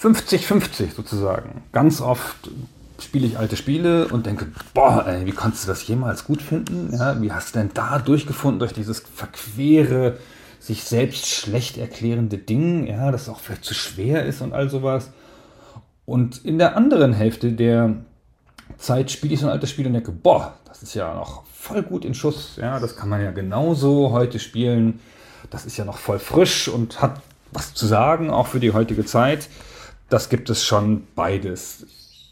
50-50 0.00 0.94
sozusagen. 0.94 1.62
Ganz 1.72 2.00
oft 2.00 2.50
spiele 3.00 3.26
ich 3.26 3.38
alte 3.38 3.56
Spiele 3.56 4.08
und 4.08 4.26
denke, 4.26 4.46
boah, 4.74 5.04
ey, 5.06 5.26
wie 5.26 5.32
konntest 5.32 5.64
du 5.64 5.68
das 5.68 5.86
jemals 5.86 6.24
gut 6.24 6.40
finden? 6.40 6.90
Ja, 6.92 7.20
wie 7.20 7.32
hast 7.32 7.54
du 7.54 7.58
denn 7.58 7.70
da 7.74 7.98
durchgefunden 7.98 8.60
durch 8.60 8.72
dieses 8.72 9.00
verquere 9.00 10.18
sich 10.62 10.84
selbst 10.84 11.26
schlecht 11.26 11.76
erklärende 11.76 12.38
Ding, 12.38 12.86
ja, 12.86 13.10
das 13.10 13.28
auch 13.28 13.40
vielleicht 13.40 13.64
zu 13.64 13.74
schwer 13.74 14.24
ist 14.24 14.42
und 14.42 14.52
all 14.52 14.70
sowas. 14.70 15.10
Und 16.06 16.44
in 16.44 16.58
der 16.58 16.76
anderen 16.76 17.12
Hälfte 17.12 17.52
der 17.52 17.96
Zeit 18.78 19.10
spiele 19.10 19.34
ich 19.34 19.40
so 19.40 19.46
ein 19.46 19.52
altes 19.52 19.70
Spiel 19.70 19.88
und 19.88 19.94
denke, 19.94 20.12
boah, 20.12 20.54
das 20.66 20.84
ist 20.84 20.94
ja 20.94 21.14
noch 21.16 21.42
voll 21.46 21.82
gut 21.82 22.04
in 22.04 22.14
Schuss, 22.14 22.58
ja, 22.60 22.78
das 22.78 22.94
kann 22.94 23.08
man 23.08 23.20
ja 23.20 23.32
genauso 23.32 24.12
heute 24.12 24.38
spielen. 24.38 25.00
Das 25.50 25.66
ist 25.66 25.76
ja 25.78 25.84
noch 25.84 25.98
voll 25.98 26.20
frisch 26.20 26.68
und 26.68 27.02
hat 27.02 27.20
was 27.50 27.74
zu 27.74 27.86
sagen, 27.86 28.30
auch 28.30 28.46
für 28.46 28.60
die 28.60 28.72
heutige 28.72 29.04
Zeit. 29.04 29.48
Das 30.08 30.28
gibt 30.28 30.48
es 30.48 30.64
schon 30.64 31.08
beides. 31.16 31.86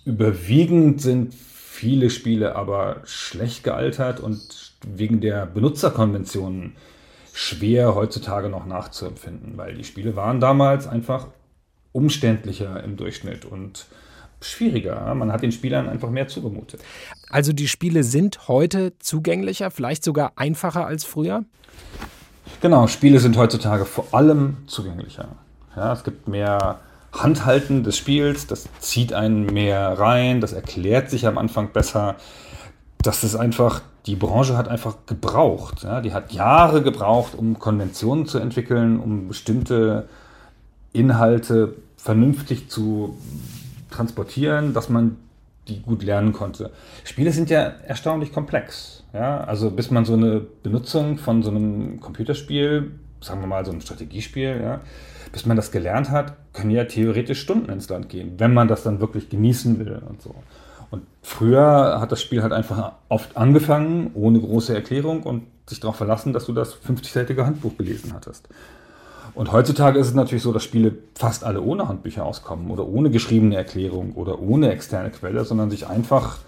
Überwiegend 0.05 1.03
sind 1.03 1.35
viele 1.35 2.11
Spiele 2.11 2.55
aber 2.55 2.99
schlecht 3.05 3.65
gealtert 3.65 4.21
und 4.21 4.73
wegen 4.87 5.21
der 5.21 5.47
Benutzerkonventionen 5.47 6.77
schwer 7.41 7.95
heutzutage 7.95 8.51
noch 8.51 8.67
nachzuempfinden, 8.67 9.57
weil 9.57 9.75
die 9.75 9.85
Spiele 9.85 10.15
waren 10.15 10.41
damals 10.41 10.87
einfach 10.87 11.29
umständlicher 11.93 12.85
im 12.85 12.99
Durchschnitt 12.99 13.47
und 13.47 13.87
schwieriger. 14.43 15.15
Man 15.15 15.33
hat 15.33 15.43
den 15.43 15.51
Spielern 15.51 15.89
einfach 15.89 16.11
mehr 16.11 16.29
zugemutet. 16.29 16.83
Also 17.31 17.55
die 17.55 17.67
Spiele 17.67 18.05
sind 18.05 18.47
heute 18.49 18.93
zugänglicher, 18.99 19.71
vielleicht 19.71 20.05
sogar 20.05 20.33
einfacher 20.37 20.87
als 20.87 21.05
früher? 21.05 21.47
Genau, 22.61 22.87
Spiele 22.89 23.21
sind 23.21 23.39
heutzutage 23.39 23.87
vor 23.87 24.09
allem 24.13 24.59
zugänglicher. 24.67 25.29
Ja, 25.75 25.95
es 25.95 26.05
gibt 26.05 26.29
mehr 26.29 26.81
Handhalten 27.13 27.85
des 27.85 27.97
Spiels, 27.97 28.49
das 28.49 28.69
zieht 28.81 29.15
einen 29.15 29.47
mehr 29.47 29.99
rein, 29.99 30.43
das 30.43 30.53
erklärt 30.53 31.09
sich 31.09 31.27
am 31.27 31.39
Anfang 31.39 31.73
besser. 31.73 32.17
Das 33.03 33.25
ist 33.25 33.35
einfach, 33.35 33.81
die 34.07 34.17
Branche 34.17 34.57
hat 34.57 34.69
einfach 34.69 34.97
gebraucht. 35.07 35.83
Ja, 35.83 36.01
die 36.01 36.13
hat 36.13 36.33
Jahre 36.33 36.83
gebraucht, 36.83 37.35
um 37.37 37.59
Konventionen 37.59 38.27
zu 38.27 38.39
entwickeln, 38.39 38.99
um 38.99 39.29
bestimmte 39.29 40.09
Inhalte 40.93 41.75
vernünftig 41.97 42.71
zu 42.71 43.17
transportieren, 43.91 44.73
dass 44.73 44.89
man 44.89 45.17
die 45.69 45.81
gut 45.81 46.03
lernen 46.03 46.33
konnte. 46.33 46.71
Spiele 47.05 47.33
sind 47.33 47.51
ja 47.51 47.61
erstaunlich 47.61 48.33
komplex. 48.33 49.05
Ja? 49.13 49.45
Also 49.45 49.71
bis 49.71 49.91
man 49.91 50.05
so 50.05 50.15
eine 50.15 50.41
Benutzung 50.41 51.19
von 51.19 51.43
so 51.43 51.51
einem 51.51 52.01
Computerspiel, 52.01 52.93
sagen 53.21 53.41
wir 53.41 53.47
mal 53.47 53.65
so 53.65 53.73
ein 53.73 53.81
Strategiespiel, 53.81 54.61
ja, 54.63 54.81
bis 55.33 55.47
man 55.47 55.57
das 55.57 55.71
gelernt 55.71 56.11
hat, 56.11 56.35
können 56.53 56.71
ja 56.71 56.85
theoretisch 56.85 57.41
Stunden 57.41 57.71
ins 57.71 57.89
Land 57.89 58.09
gehen, 58.09 58.35
wenn 58.39 58.55
man 58.55 58.67
das 58.67 58.83
dann 58.83 59.01
wirklich 59.01 59.29
genießen 59.29 59.79
will 59.79 60.03
und 60.09 60.23
so. 60.23 60.35
Und 60.91 61.03
früher 61.23 62.01
hat 62.01 62.13
das 62.13 62.21
Spiel 62.21 62.43
halt 62.43 62.53
einfach 62.53 62.93
oft 63.09 63.37
angefangen, 63.37 64.11
ohne 64.15 64.41
große 64.41 64.75
Erklärung 64.75 65.23
und 65.23 65.45
sich 65.67 65.81
darauf 65.81 65.97
verlassen, 65.97 66.33
dass 66.33 66.47
du 66.47 66.53
das 66.53 66.77
50-seitige 66.77 67.45
Handbuch 67.45 67.77
gelesen 67.77 68.13
hattest. 68.13 68.49
Und 69.35 69.53
heutzutage 69.53 69.99
ist 69.99 70.09
es 70.09 70.15
natürlich 70.15 70.43
so, 70.43 70.53
dass 70.53 70.65
Spiele 70.65 70.93
fast 71.15 71.45
alle 71.45 71.61
ohne 71.61 71.87
Handbücher 71.87 72.25
auskommen 72.25 72.71
oder 72.71 72.87
ohne 72.87 73.11
geschriebene 73.11 73.57
Erklärung 73.57 74.15
oder 74.15 74.41
ohne 74.41 74.73
externe 74.73 75.11
Quelle, 75.11 75.45
sondern 75.45 75.71
sich 75.71 75.87
einfach 75.87 76.39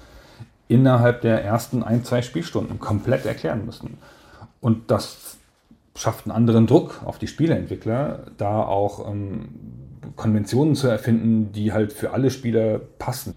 innerhalb 0.66 1.20
der 1.20 1.44
ersten 1.44 1.82
ein, 1.82 2.04
zwei 2.04 2.22
Spielstunden 2.22 2.80
komplett 2.80 3.24
erklären 3.24 3.64
müssen. 3.66 3.98
Und 4.60 4.90
das 4.90 5.36
schafft 5.94 6.26
einen 6.26 6.34
anderen 6.34 6.66
Druck 6.66 7.02
auf 7.04 7.18
die 7.18 7.26
Spieleentwickler, 7.26 8.26
da 8.38 8.62
auch 8.62 9.08
ähm, 9.08 9.48
Konventionen 10.16 10.74
zu 10.74 10.88
erfinden, 10.88 11.52
die 11.52 11.72
halt 11.72 11.92
für 11.92 12.12
alle 12.12 12.30
Spieler 12.30 12.80
passen. 12.98 13.34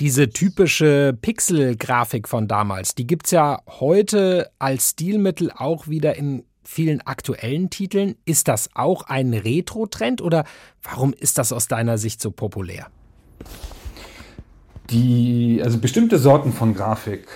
Diese 0.00 0.30
typische 0.30 1.16
Pixel-Grafik 1.20 2.28
von 2.28 2.46
damals, 2.46 2.94
die 2.94 3.04
gibt 3.04 3.26
es 3.26 3.32
ja 3.32 3.60
heute 3.66 4.48
als 4.60 4.90
Stilmittel 4.90 5.50
auch 5.50 5.88
wieder 5.88 6.14
in 6.14 6.44
vielen 6.62 7.00
aktuellen 7.00 7.68
Titeln. 7.68 8.14
Ist 8.24 8.46
das 8.46 8.70
auch 8.74 9.02
ein 9.08 9.34
Retro-Trend 9.34 10.22
oder 10.22 10.44
warum 10.84 11.12
ist 11.14 11.36
das 11.36 11.52
aus 11.52 11.66
deiner 11.66 11.98
Sicht 11.98 12.20
so 12.20 12.30
populär? 12.30 12.86
Die, 14.90 15.60
also 15.64 15.78
bestimmte 15.78 16.18
Sorten 16.18 16.52
von 16.52 16.74
Grafik, 16.74 17.26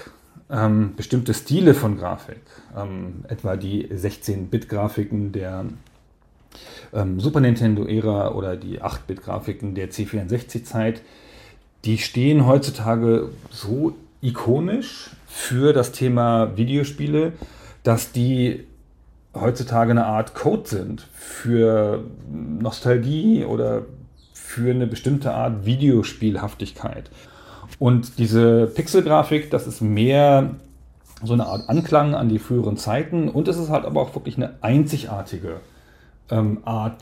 ähm, 0.48 0.94
bestimmte 0.94 1.34
Stile 1.34 1.74
von 1.74 1.98
Grafik, 1.98 2.42
ähm, 2.76 3.24
etwa 3.26 3.56
die 3.56 3.88
16-Bit-Grafiken 3.88 5.32
der 5.32 5.64
ähm, 6.92 7.18
Super 7.18 7.40
Nintendo-Ära 7.40 8.32
oder 8.32 8.56
die 8.56 8.80
8-Bit-Grafiken 8.80 9.74
der 9.74 9.90
C64-Zeit, 9.90 11.02
die 11.84 11.98
stehen 11.98 12.46
heutzutage 12.46 13.30
so 13.50 13.94
ikonisch 14.20 15.10
für 15.26 15.72
das 15.72 15.92
Thema 15.92 16.56
Videospiele, 16.56 17.32
dass 17.82 18.12
die 18.12 18.64
heutzutage 19.34 19.90
eine 19.90 20.06
Art 20.06 20.34
Code 20.34 20.68
sind 20.68 21.08
für 21.12 22.04
Nostalgie 22.30 23.44
oder 23.44 23.82
für 24.32 24.70
eine 24.70 24.86
bestimmte 24.86 25.32
Art 25.32 25.64
Videospielhaftigkeit. 25.64 27.10
Und 27.78 28.18
diese 28.18 28.66
Pixelgrafik, 28.66 29.50
das 29.50 29.66
ist 29.66 29.80
mehr 29.80 30.54
so 31.24 31.32
eine 31.32 31.46
Art 31.46 31.68
Anklang 31.68 32.14
an 32.14 32.28
die 32.28 32.38
früheren 32.38 32.76
Zeiten 32.76 33.28
und 33.28 33.48
es 33.48 33.56
ist 33.56 33.70
halt 33.70 33.84
aber 33.84 34.02
auch 34.02 34.14
wirklich 34.14 34.36
eine 34.36 34.54
einzigartige 34.60 35.60
ähm, 36.30 36.58
Art, 36.64 36.96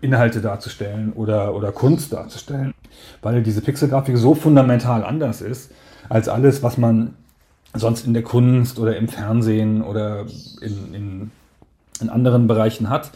Inhalte 0.00 0.40
darzustellen 0.40 1.12
oder, 1.12 1.54
oder 1.54 1.72
Kunst 1.72 2.12
darzustellen, 2.12 2.74
weil 3.22 3.42
diese 3.42 3.60
Pixelgrafik 3.60 4.16
so 4.16 4.34
fundamental 4.34 5.04
anders 5.04 5.40
ist 5.40 5.70
als 6.08 6.28
alles, 6.28 6.62
was 6.62 6.78
man 6.78 7.14
sonst 7.74 8.06
in 8.06 8.14
der 8.14 8.22
Kunst 8.22 8.78
oder 8.78 8.96
im 8.96 9.08
Fernsehen 9.08 9.82
oder 9.82 10.26
in, 10.60 10.94
in, 10.94 11.30
in 12.00 12.08
anderen 12.08 12.46
Bereichen 12.46 12.88
hat, 12.88 13.10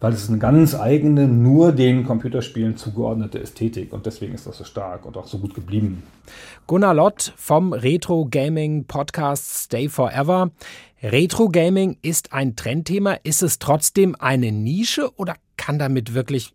weil 0.00 0.12
es 0.12 0.28
eine 0.28 0.38
ganz 0.38 0.74
eigene, 0.74 1.28
nur 1.28 1.72
den 1.72 2.06
Computerspielen 2.06 2.76
zugeordnete 2.76 3.40
Ästhetik 3.40 3.92
und 3.92 4.06
deswegen 4.06 4.34
ist 4.34 4.46
das 4.46 4.56
so 4.56 4.64
stark 4.64 5.04
und 5.04 5.16
auch 5.16 5.26
so 5.26 5.38
gut 5.38 5.54
geblieben. 5.54 6.02
Gunnar 6.66 6.94
Lott 6.94 7.32
vom 7.36 7.72
Retro 7.72 8.26
Gaming 8.30 8.84
Podcast 8.84 9.64
Stay 9.64 9.88
Forever. 9.88 10.50
Retro 11.02 11.48
Gaming 11.48 11.96
ist 12.02 12.32
ein 12.32 12.56
Trendthema. 12.56 13.14
Ist 13.22 13.42
es 13.42 13.58
trotzdem 13.58 14.14
eine 14.18 14.52
Nische 14.52 15.10
oder 15.16 15.34
kann 15.60 15.78
damit 15.78 16.14
wirklich 16.14 16.54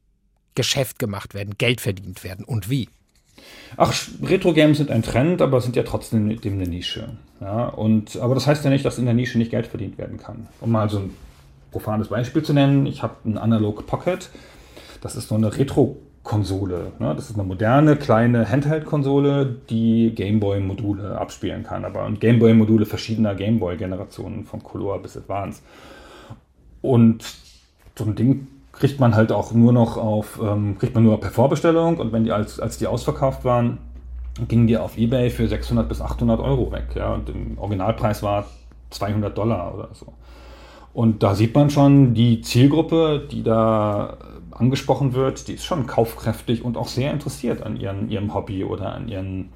Geschäft 0.56 0.98
gemacht 0.98 1.36
werden, 1.36 1.54
Geld 1.60 1.80
verdient 1.80 2.24
werden 2.24 2.44
und 2.44 2.72
wie? 2.72 2.89
Ach, 3.78 3.94
Retro-Games 4.24 4.78
sind 4.80 4.89
ein 4.89 5.04
Trend, 5.04 5.44
aber 5.44 5.62
sind 5.62 5.76
ja 5.76 5.84
trotzdem 5.84 6.39
eine 6.44 6.68
Nische. 6.68 7.10
Ja, 7.39 7.68
und, 7.68 8.18
aber 8.18 8.34
das 8.34 8.48
heißt 8.48 8.63
ja 8.63 8.72
nicht, 8.72 8.84
dass 8.84 8.98
in 8.98 9.06
der 9.06 9.13
Nische 9.13 9.38
nicht 9.38 9.52
Geld 9.52 9.68
verdient 9.68 10.00
werden 10.00 10.18
kann. 10.18 10.48
Um 10.60 10.72
mal 10.72 10.89
so 10.89 11.00
ein 11.00 11.13
profanes 11.72 12.08
Beispiel 12.08 12.41
zu 12.41 12.54
nennen, 12.54 12.88
ich 12.88 13.04
habe 13.04 13.15
einen 13.26 13.38
Analog 13.38 13.86
Pocket. 13.86 14.30
Das 15.02 15.15
ist 15.15 15.28
so 15.28 15.36
eine 15.36 15.56
Retro-Konsole. 15.56 16.94
Ne? 16.98 17.13
Das 17.15 17.30
ist 17.30 17.36
eine 17.36 17.44
moderne, 17.44 17.98
kleine 17.98 18.50
Handheld-Konsole, 18.50 19.56
die 19.70 20.13
Gameboy-Module 20.15 21.20
abspielen 21.20 21.63
kann. 21.63 21.86
Aber 21.86 22.10
Gameboy-Module 22.10 22.88
verschiedener 22.88 23.36
Gameboy-Generationen, 23.36 24.46
von 24.46 24.63
Color 24.63 25.00
bis 25.04 25.15
Advance. 25.15 25.62
Und 26.82 27.26
so 27.96 28.06
ein 28.06 28.15
Ding 28.15 28.48
kriegt 28.77 28.99
man 28.99 29.15
halt 29.15 29.31
auch 29.31 29.53
nur 29.53 29.73
noch 29.73 29.97
auf, 29.97 30.39
ähm, 30.43 30.77
kriegt 30.77 30.93
man 30.93 31.03
nur 31.03 31.19
per 31.19 31.31
Vorbestellung 31.31 31.97
und 31.97 32.11
wenn 32.11 32.23
die 32.23 32.31
als, 32.31 32.59
als 32.59 32.77
die 32.77 32.88
ausverkauft 32.88 33.45
waren, 33.45 33.77
gingen 34.47 34.67
die 34.67 34.77
auf 34.77 34.97
Ebay 34.97 35.29
für 35.29 35.47
600 35.47 35.88
bis 35.88 36.01
800 36.01 36.39
Euro 36.39 36.71
weg. 36.71 36.88
Ja, 36.95 37.13
und 37.13 37.27
der 37.27 37.35
Originalpreis 37.57 38.21
war 38.21 38.45
200 38.89 39.38
Dollar 39.38 39.73
oder 39.73 39.89
so. 39.93 40.13
Und 40.93 41.23
da 41.23 41.35
sieht 41.35 41.53
man 41.55 41.69
schon, 41.69 42.13
die 42.13 42.41
Zielgruppe, 42.41 43.27
die 43.29 43.43
da 43.43 44.17
angesprochen 44.51 45.13
wird, 45.13 45.47
die 45.47 45.53
ist 45.53 45.65
schon 45.65 45.88
kaufkräftig 45.88 46.63
und 46.63 46.77
auch 46.77 46.88
sehr 46.88 47.11
interessiert 47.11 47.63
an 47.63 47.77
ihren, 47.77 48.09
ihrem 48.09 48.33
Hobby 48.33 48.63
oder 48.63 48.93
an 48.93 49.07
ihren, 49.07 49.49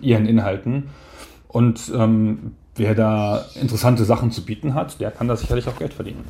ihren 0.00 0.26
Inhalten. 0.26 0.90
Und 1.46 1.92
ähm, 1.94 2.54
wer 2.78 2.94
da 2.94 3.44
interessante 3.60 4.04
Sachen 4.04 4.30
zu 4.30 4.44
bieten 4.44 4.74
hat, 4.74 5.00
der 5.00 5.10
kann 5.10 5.28
da 5.28 5.36
sicherlich 5.36 5.66
auch 5.68 5.78
Geld 5.78 5.94
verdienen. 5.94 6.24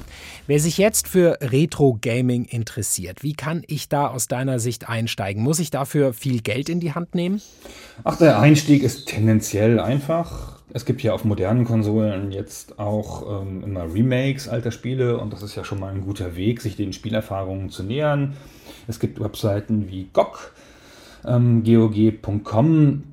Wer 0.47 0.61
sich 0.61 0.79
jetzt 0.79 1.09
für 1.09 1.39
Retro-Gaming 1.41 2.45
interessiert, 2.45 3.23
wie 3.23 3.35
kann 3.35 3.63
ich 3.67 3.89
da 3.89 4.09
aus 4.09 4.29
deiner 4.29 4.59
Sicht 4.59 4.89
einsteigen? 4.89 5.43
Muss 5.43 5.59
ich 5.59 5.71
dafür 5.71 6.13
viel 6.13 6.41
Geld 6.41 6.69
in 6.69 6.81
die 6.81 6.95
Hand 6.95 7.15
nehmen? 7.15 7.41
Ach, 8.05 8.17
der 8.17 8.41
Einstieg 8.41 8.83
ist 8.83 9.09
tendenziell 9.09 9.79
einfach. 9.79 10.59
Es 10.73 10.85
gibt 10.85 11.03
ja 11.03 11.15
auf 11.15 11.25
modernen 11.25 11.65
Konsolen 11.65 12.31
jetzt 12.31 12.79
auch 12.79 13.43
ähm, 13.43 13.63
immer 13.63 13.93
Remakes 13.93 14.49
alter 14.49 14.71
Spiele 14.71 15.19
und 15.19 15.33
das 15.33 15.43
ist 15.43 15.55
ja 15.55 15.65
schon 15.65 15.81
mal 15.81 15.93
ein 15.93 16.03
guter 16.03 16.37
Weg, 16.37 16.61
sich 16.61 16.77
den 16.77 16.93
Spielerfahrungen 16.93 17.71
zu 17.71 17.83
nähern. 17.83 18.35
Es 18.87 19.01
gibt 19.01 19.19
Webseiten 19.19 19.89
wie 19.89 20.09
GOG, 20.13 20.53
ähm, 21.27 21.65
GOG.com, 21.65 23.05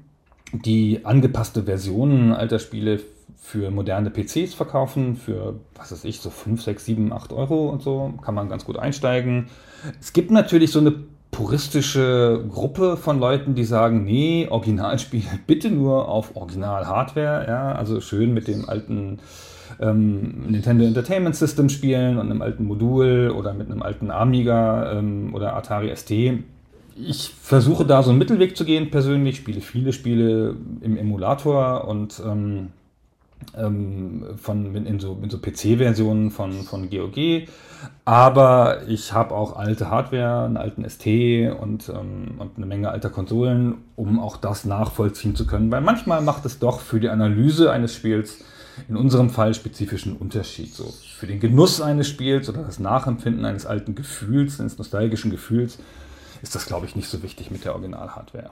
die 0.51 1.01
angepasste 1.03 1.63
Versionen 1.63 2.33
alter 2.33 2.59
Spiele 2.59 2.99
für 3.45 3.69
moderne 3.69 4.09
PCs 4.09 4.55
verkaufen, 4.55 5.15
für, 5.15 5.59
was 5.75 5.91
weiß 5.91 6.03
ich, 6.05 6.19
so 6.19 6.31
5, 6.31 6.63
6, 6.63 6.85
7, 6.85 7.13
8 7.13 7.31
Euro 7.31 7.69
und 7.69 7.83
so, 7.83 8.13
kann 8.23 8.33
man 8.33 8.49
ganz 8.49 8.65
gut 8.65 8.79
einsteigen. 8.79 9.47
Es 10.01 10.13
gibt 10.13 10.31
natürlich 10.31 10.71
so 10.71 10.79
eine 10.79 10.93
puristische 11.29 12.43
Gruppe 12.49 12.97
von 12.97 13.19
Leuten, 13.19 13.53
die 13.53 13.63
sagen, 13.63 14.03
nee, 14.03 14.47
Originalspiel 14.49 15.23
bitte 15.47 15.69
nur 15.69 16.09
auf 16.09 16.35
Original-Hardware, 16.35 17.45
ja, 17.47 17.71
also 17.73 18.01
schön 18.01 18.33
mit 18.33 18.47
dem 18.47 18.67
alten 18.67 19.19
ähm, 19.79 20.45
Nintendo 20.47 20.83
Entertainment 20.83 21.35
System 21.35 21.69
spielen 21.69 22.17
und 22.17 22.31
einem 22.31 22.41
alten 22.41 22.65
Modul 22.65 23.29
oder 23.29 23.53
mit 23.53 23.69
einem 23.69 23.83
alten 23.83 24.09
Amiga 24.09 24.93
ähm, 24.93 25.35
oder 25.35 25.55
Atari 25.55 25.95
ST. 25.95 26.11
Ich 26.95 27.31
versuche 27.39 27.85
da 27.85 28.01
so 28.01 28.09
einen 28.09 28.19
Mittelweg 28.19 28.57
zu 28.57 28.65
gehen 28.65 28.89
persönlich, 28.89 29.35
spiele 29.35 29.61
viele 29.61 29.93
Spiele 29.93 30.55
im 30.81 30.97
Emulator 30.97 31.87
und 31.87 32.21
ähm, 32.25 32.69
von, 33.53 34.75
in 34.75 34.99
so, 34.99 35.17
in 35.21 35.29
so 35.29 35.37
PC-Versionen 35.37 36.31
von, 36.31 36.63
von 36.63 36.89
GOG. 36.89 37.47
Aber 38.03 38.81
ich 38.87 39.13
habe 39.13 39.35
auch 39.35 39.55
alte 39.55 39.89
Hardware, 39.89 40.45
einen 40.45 40.57
alten 40.57 40.87
ST 40.89 41.05
und, 41.59 41.89
ähm, 41.89 42.35
und 42.37 42.57
eine 42.57 42.65
Menge 42.65 42.89
alter 42.89 43.09
Konsolen, 43.09 43.75
um 43.95 44.19
auch 44.19 44.37
das 44.37 44.65
nachvollziehen 44.65 45.35
zu 45.35 45.45
können. 45.45 45.71
Weil 45.71 45.81
manchmal 45.81 46.21
macht 46.21 46.45
es 46.45 46.59
doch 46.59 46.79
für 46.79 46.99
die 46.99 47.09
Analyse 47.09 47.71
eines 47.71 47.93
Spiels 47.93 48.39
in 48.89 48.97
unserem 48.97 49.29
Fall 49.29 49.53
spezifischen 49.53 50.17
Unterschied. 50.17 50.73
So 50.73 50.93
für 51.17 51.27
den 51.27 51.39
Genuss 51.39 51.81
eines 51.81 52.09
Spiels 52.09 52.49
oder 52.49 52.63
das 52.63 52.79
Nachempfinden 52.79 53.45
eines 53.45 53.65
alten 53.65 53.95
Gefühls, 53.95 54.59
eines 54.59 54.77
nostalgischen 54.77 55.31
Gefühls, 55.31 55.77
ist 56.41 56.55
das, 56.55 56.65
glaube 56.65 56.85
ich, 56.85 56.95
nicht 56.95 57.09
so 57.09 57.23
wichtig 57.23 57.51
mit 57.51 57.63
der 57.63 57.73
Original-Hardware. 57.73 58.49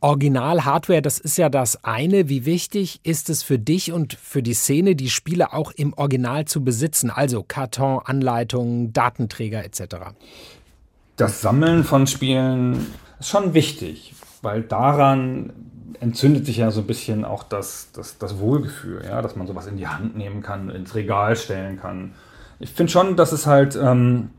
Original-Hardware, 0.00 1.02
das 1.02 1.18
ist 1.18 1.38
ja 1.38 1.48
das 1.48 1.84
eine. 1.84 2.28
Wie 2.28 2.44
wichtig 2.44 3.00
ist 3.02 3.30
es 3.30 3.42
für 3.42 3.58
dich 3.58 3.92
und 3.92 4.14
für 4.14 4.42
die 4.42 4.54
Szene, 4.54 4.94
die 4.94 5.10
Spiele 5.10 5.52
auch 5.52 5.72
im 5.72 5.92
Original 5.94 6.44
zu 6.44 6.62
besitzen? 6.62 7.10
Also 7.10 7.42
Karton, 7.42 8.00
Anleitungen, 8.04 8.92
Datenträger 8.92 9.64
etc. 9.64 9.96
Das 11.16 11.40
Sammeln 11.40 11.82
von 11.82 12.06
Spielen 12.06 12.86
ist 13.18 13.28
schon 13.28 13.54
wichtig, 13.54 14.14
weil 14.40 14.62
daran 14.62 15.52
entzündet 16.00 16.46
sich 16.46 16.58
ja 16.58 16.70
so 16.70 16.80
ein 16.82 16.86
bisschen 16.86 17.24
auch 17.24 17.42
das, 17.42 17.90
das, 17.92 18.18
das 18.18 18.38
Wohlgefühl, 18.38 19.02
ja, 19.04 19.20
dass 19.20 19.34
man 19.34 19.48
sowas 19.48 19.66
in 19.66 19.76
die 19.76 19.88
Hand 19.88 20.16
nehmen 20.16 20.42
kann, 20.42 20.70
ins 20.70 20.94
Regal 20.94 21.34
stellen 21.34 21.80
kann. 21.80 22.14
Ich 22.60 22.70
finde 22.70 22.92
schon, 22.92 23.16
dass 23.16 23.32
es 23.32 23.46
halt 23.46 23.76
ähm, 23.76 24.30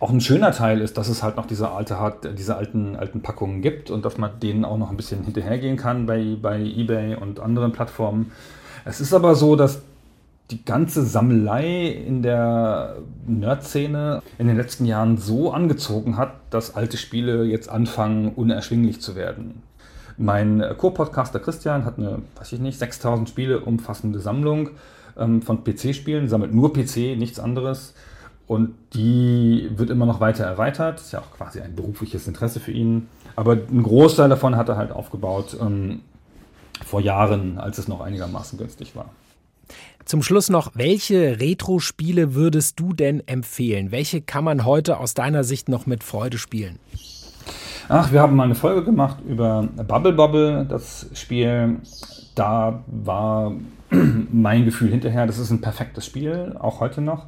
auch 0.00 0.10
ein 0.10 0.20
schöner 0.20 0.52
Teil 0.52 0.80
ist, 0.80 0.96
dass 0.96 1.08
es 1.08 1.22
halt 1.22 1.36
noch 1.36 1.46
diese 1.46 1.70
alte 1.70 1.96
diese 2.36 2.56
alten, 2.56 2.96
alten 2.96 3.20
Packungen 3.20 3.62
gibt 3.62 3.90
und 3.90 4.04
dass 4.04 4.16
man 4.16 4.38
denen 4.40 4.64
auch 4.64 4.78
noch 4.78 4.90
ein 4.90 4.96
bisschen 4.96 5.24
hinterhergehen 5.24 5.76
kann 5.76 6.06
bei, 6.06 6.36
bei 6.40 6.60
eBay 6.60 7.16
und 7.16 7.40
anderen 7.40 7.72
Plattformen. 7.72 8.30
Es 8.84 9.00
ist 9.00 9.12
aber 9.12 9.34
so, 9.34 9.56
dass 9.56 9.82
die 10.50 10.64
ganze 10.64 11.04
Sammelei 11.04 11.88
in 11.88 12.22
der 12.22 12.96
Nerd-Szene 13.26 14.22
in 14.38 14.46
den 14.46 14.56
letzten 14.56 14.86
Jahren 14.86 15.18
so 15.18 15.52
angezogen 15.52 16.16
hat, 16.16 16.32
dass 16.50 16.74
alte 16.74 16.96
Spiele 16.96 17.44
jetzt 17.44 17.68
anfangen, 17.68 18.32
unerschwinglich 18.34 19.00
zu 19.00 19.14
werden. 19.14 19.62
Mein 20.16 20.64
Co-Podcaster 20.78 21.38
Christian 21.38 21.84
hat 21.84 21.98
eine, 21.98 22.22
weiß 22.36 22.52
ich 22.52 22.60
nicht, 22.60 22.78
6000 22.78 23.28
Spiele 23.28 23.60
umfassende 23.60 24.20
Sammlung 24.20 24.70
ähm, 25.18 25.42
von 25.42 25.64
PC-Spielen, 25.64 26.28
sammelt 26.28 26.54
nur 26.54 26.72
PC, 26.72 27.16
nichts 27.18 27.38
anderes. 27.38 27.94
Und 28.48 28.74
die 28.94 29.70
wird 29.76 29.90
immer 29.90 30.06
noch 30.06 30.20
weiter 30.20 30.44
erweitert. 30.44 31.00
Ist 31.00 31.12
ja 31.12 31.20
auch 31.20 31.30
quasi 31.36 31.60
ein 31.60 31.76
berufliches 31.76 32.26
Interesse 32.26 32.60
für 32.60 32.72
ihn. 32.72 33.08
Aber 33.36 33.52
ein 33.52 33.82
Großteil 33.82 34.30
davon 34.30 34.56
hat 34.56 34.70
er 34.70 34.76
halt 34.76 34.90
aufgebaut 34.90 35.56
ähm, 35.60 36.00
vor 36.84 37.00
Jahren, 37.00 37.58
als 37.58 37.76
es 37.78 37.88
noch 37.88 38.00
einigermaßen 38.00 38.58
günstig 38.58 38.96
war. 38.96 39.10
Zum 40.06 40.22
Schluss 40.22 40.48
noch, 40.48 40.70
welche 40.74 41.38
Retro-Spiele 41.38 42.34
würdest 42.34 42.80
du 42.80 42.94
denn 42.94 43.22
empfehlen? 43.26 43.90
Welche 43.90 44.22
kann 44.22 44.44
man 44.44 44.64
heute 44.64 44.98
aus 44.98 45.12
deiner 45.12 45.44
Sicht 45.44 45.68
noch 45.68 45.84
mit 45.84 46.02
Freude 46.02 46.38
spielen? 46.38 46.78
Ach, 47.90 48.12
wir 48.12 48.22
haben 48.22 48.34
mal 48.34 48.44
eine 48.44 48.54
Folge 48.54 48.82
gemacht 48.82 49.18
über 49.28 49.68
Bubble 49.86 50.14
Bobble, 50.14 50.66
das 50.66 51.10
Spiel. 51.12 51.76
Da 52.34 52.82
war 52.86 53.52
mein 53.90 54.64
Gefühl 54.64 54.88
hinterher, 54.88 55.26
das 55.26 55.38
ist 55.38 55.50
ein 55.50 55.60
perfektes 55.60 56.06
Spiel, 56.06 56.56
auch 56.58 56.80
heute 56.80 57.02
noch. 57.02 57.26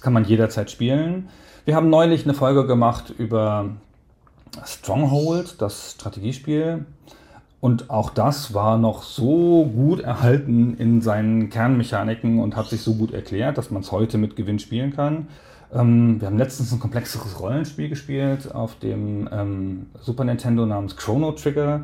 Kann 0.00 0.12
man 0.12 0.24
jederzeit 0.24 0.70
spielen. 0.70 1.28
Wir 1.64 1.76
haben 1.76 1.90
neulich 1.90 2.24
eine 2.24 2.34
Folge 2.34 2.66
gemacht 2.66 3.12
über 3.16 3.70
Stronghold, 4.64 5.60
das 5.60 5.92
Strategiespiel. 5.92 6.86
Und 7.60 7.90
auch 7.90 8.08
das 8.08 8.54
war 8.54 8.78
noch 8.78 9.02
so 9.02 9.66
gut 9.66 10.00
erhalten 10.00 10.76
in 10.78 11.02
seinen 11.02 11.50
Kernmechaniken 11.50 12.38
und 12.38 12.56
hat 12.56 12.68
sich 12.68 12.80
so 12.80 12.94
gut 12.94 13.12
erklärt, 13.12 13.58
dass 13.58 13.70
man 13.70 13.82
es 13.82 13.92
heute 13.92 14.16
mit 14.16 14.34
Gewinn 14.34 14.58
spielen 14.58 14.94
kann. 14.96 15.28
Ähm, 15.72 16.20
wir 16.20 16.28
haben 16.28 16.38
letztens 16.38 16.72
ein 16.72 16.80
komplexeres 16.80 17.38
Rollenspiel 17.38 17.90
gespielt 17.90 18.54
auf 18.54 18.78
dem 18.78 19.28
ähm, 19.30 19.86
Super 20.00 20.24
Nintendo 20.24 20.64
namens 20.64 20.96
Chrono 20.96 21.32
Trigger 21.32 21.82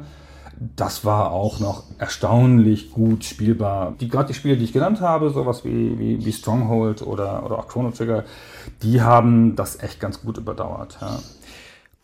das 0.59 1.05
war 1.05 1.33
auch 1.33 1.61
noch 1.61 1.85
erstaunlich 1.99 2.91
gut 2.91 3.25
spielbar. 3.25 3.95
Die, 4.01 4.09
Gerade 4.09 4.29
die 4.29 4.35
Spiele, 4.35 4.57
die 4.57 4.65
ich 4.65 4.73
genannt 4.73 5.01
habe, 5.01 5.31
sowas 5.31 5.65
wie, 5.65 5.99
wie, 5.99 6.25
wie 6.25 6.33
Stronghold 6.33 7.03
oder, 7.03 7.45
oder 7.45 7.59
auch 7.59 7.69
Chrono 7.69 7.91
Trigger, 7.91 8.25
die 8.83 9.03
haben 9.03 9.57
das 9.57 9.83
echt 9.83 10.01
ganz 10.01 10.23
gut 10.23 10.39
überdauert. 10.39 10.99
Ja. 11.01 11.19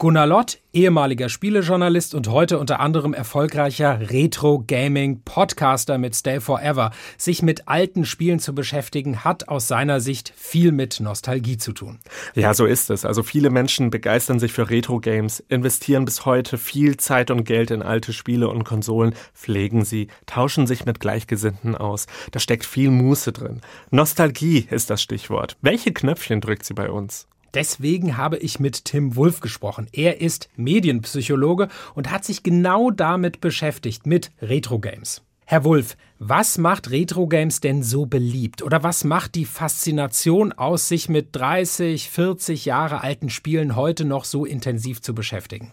Gunnar 0.03 0.27
Lott, 0.27 0.59
ehemaliger 0.73 1.29
Spielejournalist 1.29 2.17
und 2.17 2.27
heute 2.27 2.59
unter 2.59 2.81
anderem 2.81 3.15
erfolgreicher 3.15 4.11
Retro-Gaming-Podcaster 4.11 5.97
mit 5.97 6.17
Stay 6.17 6.41
Forever. 6.41 6.91
Sich 7.17 7.41
mit 7.41 7.69
alten 7.69 8.05
Spielen 8.05 8.41
zu 8.41 8.53
beschäftigen, 8.53 9.23
hat 9.23 9.47
aus 9.47 9.69
seiner 9.69 10.01
Sicht 10.01 10.33
viel 10.37 10.73
mit 10.73 10.99
Nostalgie 10.99 11.57
zu 11.57 11.71
tun. 11.73 12.01
Ja, 12.35 12.53
so 12.53 12.67
ist 12.67 12.91
es. 12.91 13.05
Also 13.05 13.23
viele 13.23 13.51
Menschen 13.51 13.91
begeistern 13.91 14.41
sich 14.41 14.53
für 14.53 14.69
Retro-Games, 14.69 15.38
investieren 15.49 16.05
bis 16.05 16.27
heute 16.27 16.59
viel 16.59 16.97
Zeit 16.97 17.31
und 17.31 17.45
Geld 17.45 17.71
in 17.71 17.81
alte 17.81 18.12
Spiele 18.12 18.49
und 18.49 18.65
Konsolen, 18.65 19.15
pflegen 19.35 19.85
sie, 19.85 20.09
tauschen 20.27 20.67
sich 20.67 20.85
mit 20.85 20.99
Gleichgesinnten 20.99 21.77
aus. 21.77 22.09
Da 22.33 22.41
steckt 22.41 22.67
viel 22.67 22.91
Muße 22.91 23.31
drin. 23.31 23.61
Nostalgie 23.93 24.67
ist 24.69 24.91
das 24.91 25.01
Stichwort. 25.01 25.57
Welche 25.61 25.93
Knöpfchen 25.93 26.41
drückt 26.41 26.65
sie 26.65 26.75
bei 26.75 26.91
uns? 26.91 27.29
Deswegen 27.55 28.17
habe 28.17 28.38
ich 28.38 28.61
mit 28.61 28.85
Tim 28.85 29.17
Wulff 29.17 29.41
gesprochen. 29.41 29.87
Er 29.93 30.21
ist 30.21 30.49
Medienpsychologe 30.57 31.69
und 31.95 32.11
hat 32.11 32.25
sich 32.25 32.43
genau 32.43 32.91
damit 32.91 33.41
beschäftigt, 33.41 34.07
mit 34.07 34.31
Retro-Games. 34.41 35.23
Herr 35.45 35.65
Wulff, 35.65 35.97
was 36.19 36.57
macht 36.57 36.91
Retro-Games 36.91 37.61
denn 37.61 37.83
so 37.83 38.07
beliebt? 38.07 38.62
Oder 38.62 38.83
was 38.83 39.05
macht 39.05 39.35
die 39.35 39.45
Faszination 39.45 40.53
aus, 40.53 40.88
sich 40.88 41.09
mit 41.09 41.29
30, 41.33 42.09
40 42.09 42.65
Jahre 42.65 43.03
alten 43.03 43.29
Spielen 43.29 43.77
heute 43.77 44.05
noch 44.05 44.25
so 44.25 44.47
intensiv 44.47 45.03
zu 45.03 45.15
beschäftigen? 45.15 45.73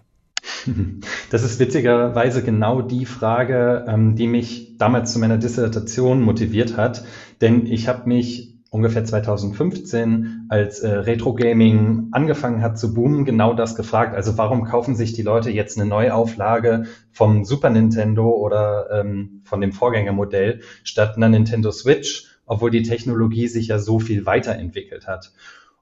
Das 1.30 1.44
ist 1.44 1.60
witzigerweise 1.60 2.44
genau 2.44 2.82
die 2.82 3.06
Frage, 3.06 3.86
ähm, 3.88 4.16
die 4.16 4.28
mich 4.28 4.78
damals 4.78 5.14
zu 5.14 5.20
meiner 5.20 5.38
Dissertation 5.38 6.22
motiviert 6.22 6.76
hat. 6.76 7.06
Denn 7.40 7.68
ich 7.68 7.88
habe 7.88 8.10
mich 8.10 8.49
ungefähr 8.70 9.04
2015, 9.04 10.46
als 10.50 10.80
äh, 10.82 10.90
Retro 10.90 11.34
Gaming 11.34 12.10
angefangen 12.12 12.62
hat 12.62 12.78
zu 12.78 12.94
boomen, 12.94 13.26
genau 13.26 13.54
das 13.54 13.76
gefragt. 13.76 14.16
Also 14.16 14.38
warum 14.38 14.64
kaufen 14.64 14.96
sich 14.96 15.14
die 15.14 15.24
Leute 15.24 15.50
jetzt 15.50 15.80
eine 15.80 15.90
Neuauflage 15.90 16.86
vom 17.12 17.46
Super 17.46 17.72
Nintendo 17.72 18.30
oder 18.30 18.90
ähm, 18.92 19.42
von 19.44 19.60
dem 19.62 19.72
Vorgängermodell 19.72 20.62
statt 20.84 21.18
einer 21.18 21.30
Nintendo 21.30 21.72
Switch, 21.72 22.28
obwohl 22.46 22.70
die 22.70 22.84
Technologie 22.84 23.48
sich 23.48 23.68
ja 23.68 23.80
so 23.80 24.00
viel 24.00 24.26
weiterentwickelt 24.26 25.08
hat? 25.08 25.32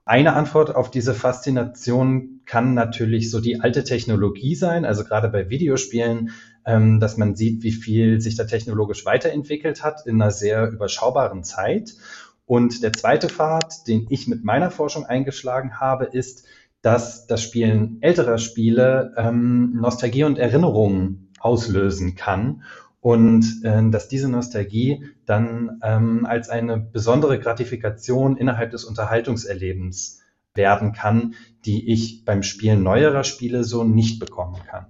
Eine 0.08 0.32
Antwort 0.32 0.74
auf 0.74 0.90
diese 0.90 1.12
Faszination 1.12 2.40
kann 2.46 2.72
natürlich 2.72 3.30
so 3.30 3.40
die 3.40 3.60
alte 3.60 3.84
Technologie 3.84 4.54
sein, 4.54 4.86
also 4.86 5.04
gerade 5.04 5.28
bei 5.28 5.50
Videospielen, 5.50 6.30
ähm, 6.64 6.98
dass 6.98 7.18
man 7.18 7.36
sieht, 7.36 7.62
wie 7.62 7.72
viel 7.72 8.18
sich 8.18 8.34
da 8.34 8.44
technologisch 8.44 9.04
weiterentwickelt 9.04 9.84
hat 9.84 10.06
in 10.06 10.22
einer 10.22 10.30
sehr 10.30 10.70
überschaubaren 10.70 11.44
Zeit. 11.44 11.92
Und 12.48 12.82
der 12.82 12.94
zweite 12.94 13.28
Pfad, 13.28 13.86
den 13.86 14.06
ich 14.08 14.26
mit 14.26 14.42
meiner 14.42 14.70
Forschung 14.70 15.04
eingeschlagen 15.04 15.80
habe, 15.80 16.06
ist, 16.06 16.46
dass 16.80 17.26
das 17.26 17.42
Spielen 17.42 17.98
älterer 18.00 18.38
Spiele 18.38 19.12
ähm, 19.18 19.74
Nostalgie 19.74 20.24
und 20.24 20.38
Erinnerungen 20.38 21.30
auslösen 21.38 22.14
kann 22.14 22.62
und 23.02 23.44
äh, 23.64 23.90
dass 23.90 24.08
diese 24.08 24.30
Nostalgie 24.30 25.10
dann 25.26 25.78
ähm, 25.82 26.24
als 26.24 26.48
eine 26.48 26.78
besondere 26.78 27.38
Gratifikation 27.38 28.38
innerhalb 28.38 28.70
des 28.70 28.84
Unterhaltungserlebens 28.84 30.22
werden 30.54 30.94
kann, 30.94 31.34
die 31.66 31.92
ich 31.92 32.24
beim 32.24 32.42
Spielen 32.42 32.82
neuerer 32.82 33.24
Spiele 33.24 33.62
so 33.62 33.84
nicht 33.84 34.20
bekommen 34.20 34.56
kann. 34.66 34.86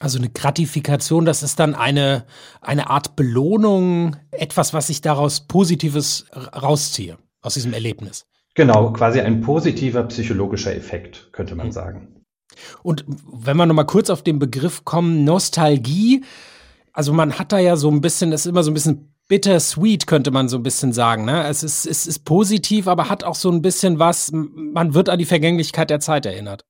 Also 0.00 0.18
eine 0.18 0.28
Gratifikation, 0.28 1.24
das 1.24 1.42
ist 1.42 1.60
dann 1.60 1.74
eine, 1.74 2.26
eine 2.60 2.90
Art 2.90 3.16
Belohnung, 3.16 4.16
etwas, 4.32 4.74
was 4.74 4.90
ich 4.90 5.00
daraus 5.00 5.46
Positives 5.46 6.26
rausziehe, 6.34 7.16
aus 7.40 7.54
diesem 7.54 7.72
Erlebnis. 7.72 8.26
Genau, 8.54 8.92
quasi 8.92 9.20
ein 9.20 9.40
positiver 9.40 10.02
psychologischer 10.04 10.74
Effekt, 10.74 11.28
könnte 11.32 11.54
man 11.54 11.68
mhm. 11.68 11.72
sagen. 11.72 12.24
Und 12.82 13.04
wenn 13.06 13.56
wir 13.56 13.66
nochmal 13.66 13.86
kurz 13.86 14.10
auf 14.10 14.22
den 14.22 14.38
Begriff 14.38 14.84
kommen, 14.84 15.24
Nostalgie, 15.24 16.24
also 16.92 17.12
man 17.12 17.38
hat 17.38 17.52
da 17.52 17.58
ja 17.58 17.76
so 17.76 17.90
ein 17.90 18.00
bisschen, 18.00 18.30
das 18.30 18.42
ist 18.42 18.50
immer 18.50 18.62
so 18.62 18.70
ein 18.70 18.74
bisschen 18.74 19.14
bittersweet, 19.28 20.06
könnte 20.06 20.30
man 20.30 20.48
so 20.48 20.56
ein 20.58 20.62
bisschen 20.62 20.92
sagen. 20.92 21.24
Ne? 21.24 21.46
Es, 21.48 21.62
ist, 21.62 21.86
es 21.86 22.06
ist 22.06 22.24
positiv, 22.24 22.86
aber 22.86 23.08
hat 23.08 23.24
auch 23.24 23.34
so 23.34 23.50
ein 23.50 23.62
bisschen 23.62 23.98
was, 23.98 24.30
man 24.32 24.94
wird 24.94 25.08
an 25.08 25.18
die 25.18 25.24
Vergänglichkeit 25.24 25.90
der 25.90 26.00
Zeit 26.00 26.26
erinnert. 26.26 26.64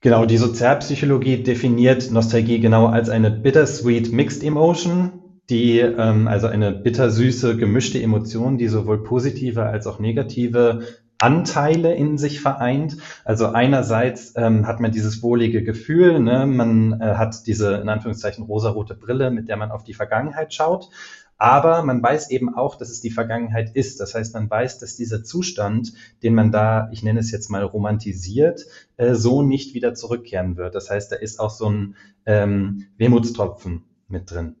Genau, 0.00 0.26
die 0.26 0.36
Sozialpsychologie 0.36 1.42
definiert 1.42 2.12
Nostalgie 2.12 2.60
genau 2.60 2.86
als 2.86 3.08
eine 3.08 3.32
bittersweet 3.32 4.12
mixed 4.12 4.44
emotion, 4.44 5.40
die 5.50 5.80
ähm, 5.80 6.28
also 6.28 6.46
eine 6.46 6.70
bittersüße 6.70 7.56
gemischte 7.56 8.00
Emotion, 8.00 8.58
die 8.58 8.68
sowohl 8.68 9.02
positive 9.02 9.64
als 9.64 9.88
auch 9.88 9.98
negative 9.98 10.86
Anteile 11.18 11.94
in 11.96 12.16
sich 12.16 12.40
vereint. 12.40 12.98
Also 13.24 13.46
einerseits 13.46 14.34
ähm, 14.36 14.68
hat 14.68 14.78
man 14.78 14.92
dieses 14.92 15.20
wohlige 15.20 15.64
Gefühl, 15.64 16.20
ne? 16.20 16.46
man 16.46 17.00
äh, 17.00 17.16
hat 17.16 17.48
diese 17.48 17.74
in 17.74 17.88
Anführungszeichen 17.88 18.44
rosarote 18.44 18.94
Brille, 18.94 19.32
mit 19.32 19.48
der 19.48 19.56
man 19.56 19.72
auf 19.72 19.82
die 19.82 19.94
Vergangenheit 19.94 20.54
schaut. 20.54 20.90
Aber 21.38 21.82
man 21.84 22.02
weiß 22.02 22.30
eben 22.30 22.54
auch, 22.54 22.74
dass 22.74 22.90
es 22.90 23.00
die 23.00 23.10
Vergangenheit 23.10 23.74
ist. 23.74 24.00
Das 24.00 24.14
heißt, 24.14 24.34
man 24.34 24.50
weiß, 24.50 24.78
dass 24.78 24.96
dieser 24.96 25.22
Zustand, 25.22 25.92
den 26.22 26.34
man 26.34 26.50
da, 26.50 26.90
ich 26.92 27.04
nenne 27.04 27.20
es 27.20 27.30
jetzt 27.30 27.48
mal 27.48 27.62
romantisiert, 27.62 28.66
äh, 28.96 29.14
so 29.14 29.42
nicht 29.42 29.72
wieder 29.72 29.94
zurückkehren 29.94 30.56
wird. 30.56 30.74
Das 30.74 30.90
heißt, 30.90 31.12
da 31.12 31.16
ist 31.16 31.38
auch 31.38 31.50
so 31.50 31.70
ein 31.70 31.94
ähm, 32.26 32.86
Wehmutstropfen 32.96 33.84
mit 34.08 34.30
drin. 34.30 34.56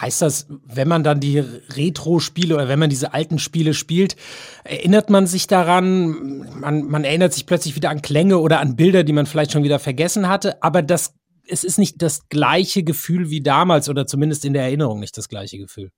Heißt 0.00 0.22
das, 0.22 0.46
wenn 0.64 0.88
man 0.88 1.04
dann 1.04 1.20
die 1.20 1.38
Retro-Spiele 1.38 2.54
oder 2.54 2.68
wenn 2.68 2.78
man 2.78 2.88
diese 2.88 3.12
alten 3.12 3.38
Spiele 3.38 3.74
spielt, 3.74 4.16
erinnert 4.64 5.10
man 5.10 5.26
sich 5.26 5.46
daran, 5.46 6.46
man, 6.58 6.88
man 6.88 7.04
erinnert 7.04 7.34
sich 7.34 7.44
plötzlich 7.44 7.76
wieder 7.76 7.90
an 7.90 8.00
Klänge 8.00 8.38
oder 8.38 8.60
an 8.60 8.74
Bilder, 8.74 9.04
die 9.04 9.12
man 9.12 9.26
vielleicht 9.26 9.52
schon 9.52 9.64
wieder 9.64 9.78
vergessen 9.78 10.28
hatte, 10.28 10.62
aber 10.62 10.80
das, 10.80 11.14
es 11.48 11.64
ist 11.64 11.78
nicht 11.78 12.02
das 12.02 12.28
gleiche 12.28 12.82
Gefühl 12.82 13.30
wie 13.30 13.42
damals 13.42 13.88
oder 13.88 14.06
zumindest 14.06 14.44
in 14.44 14.52
der 14.52 14.62
Erinnerung 14.62 15.00
nicht 15.00 15.16
das 15.16 15.28
gleiche 15.28 15.58
Gefühl. 15.58 15.90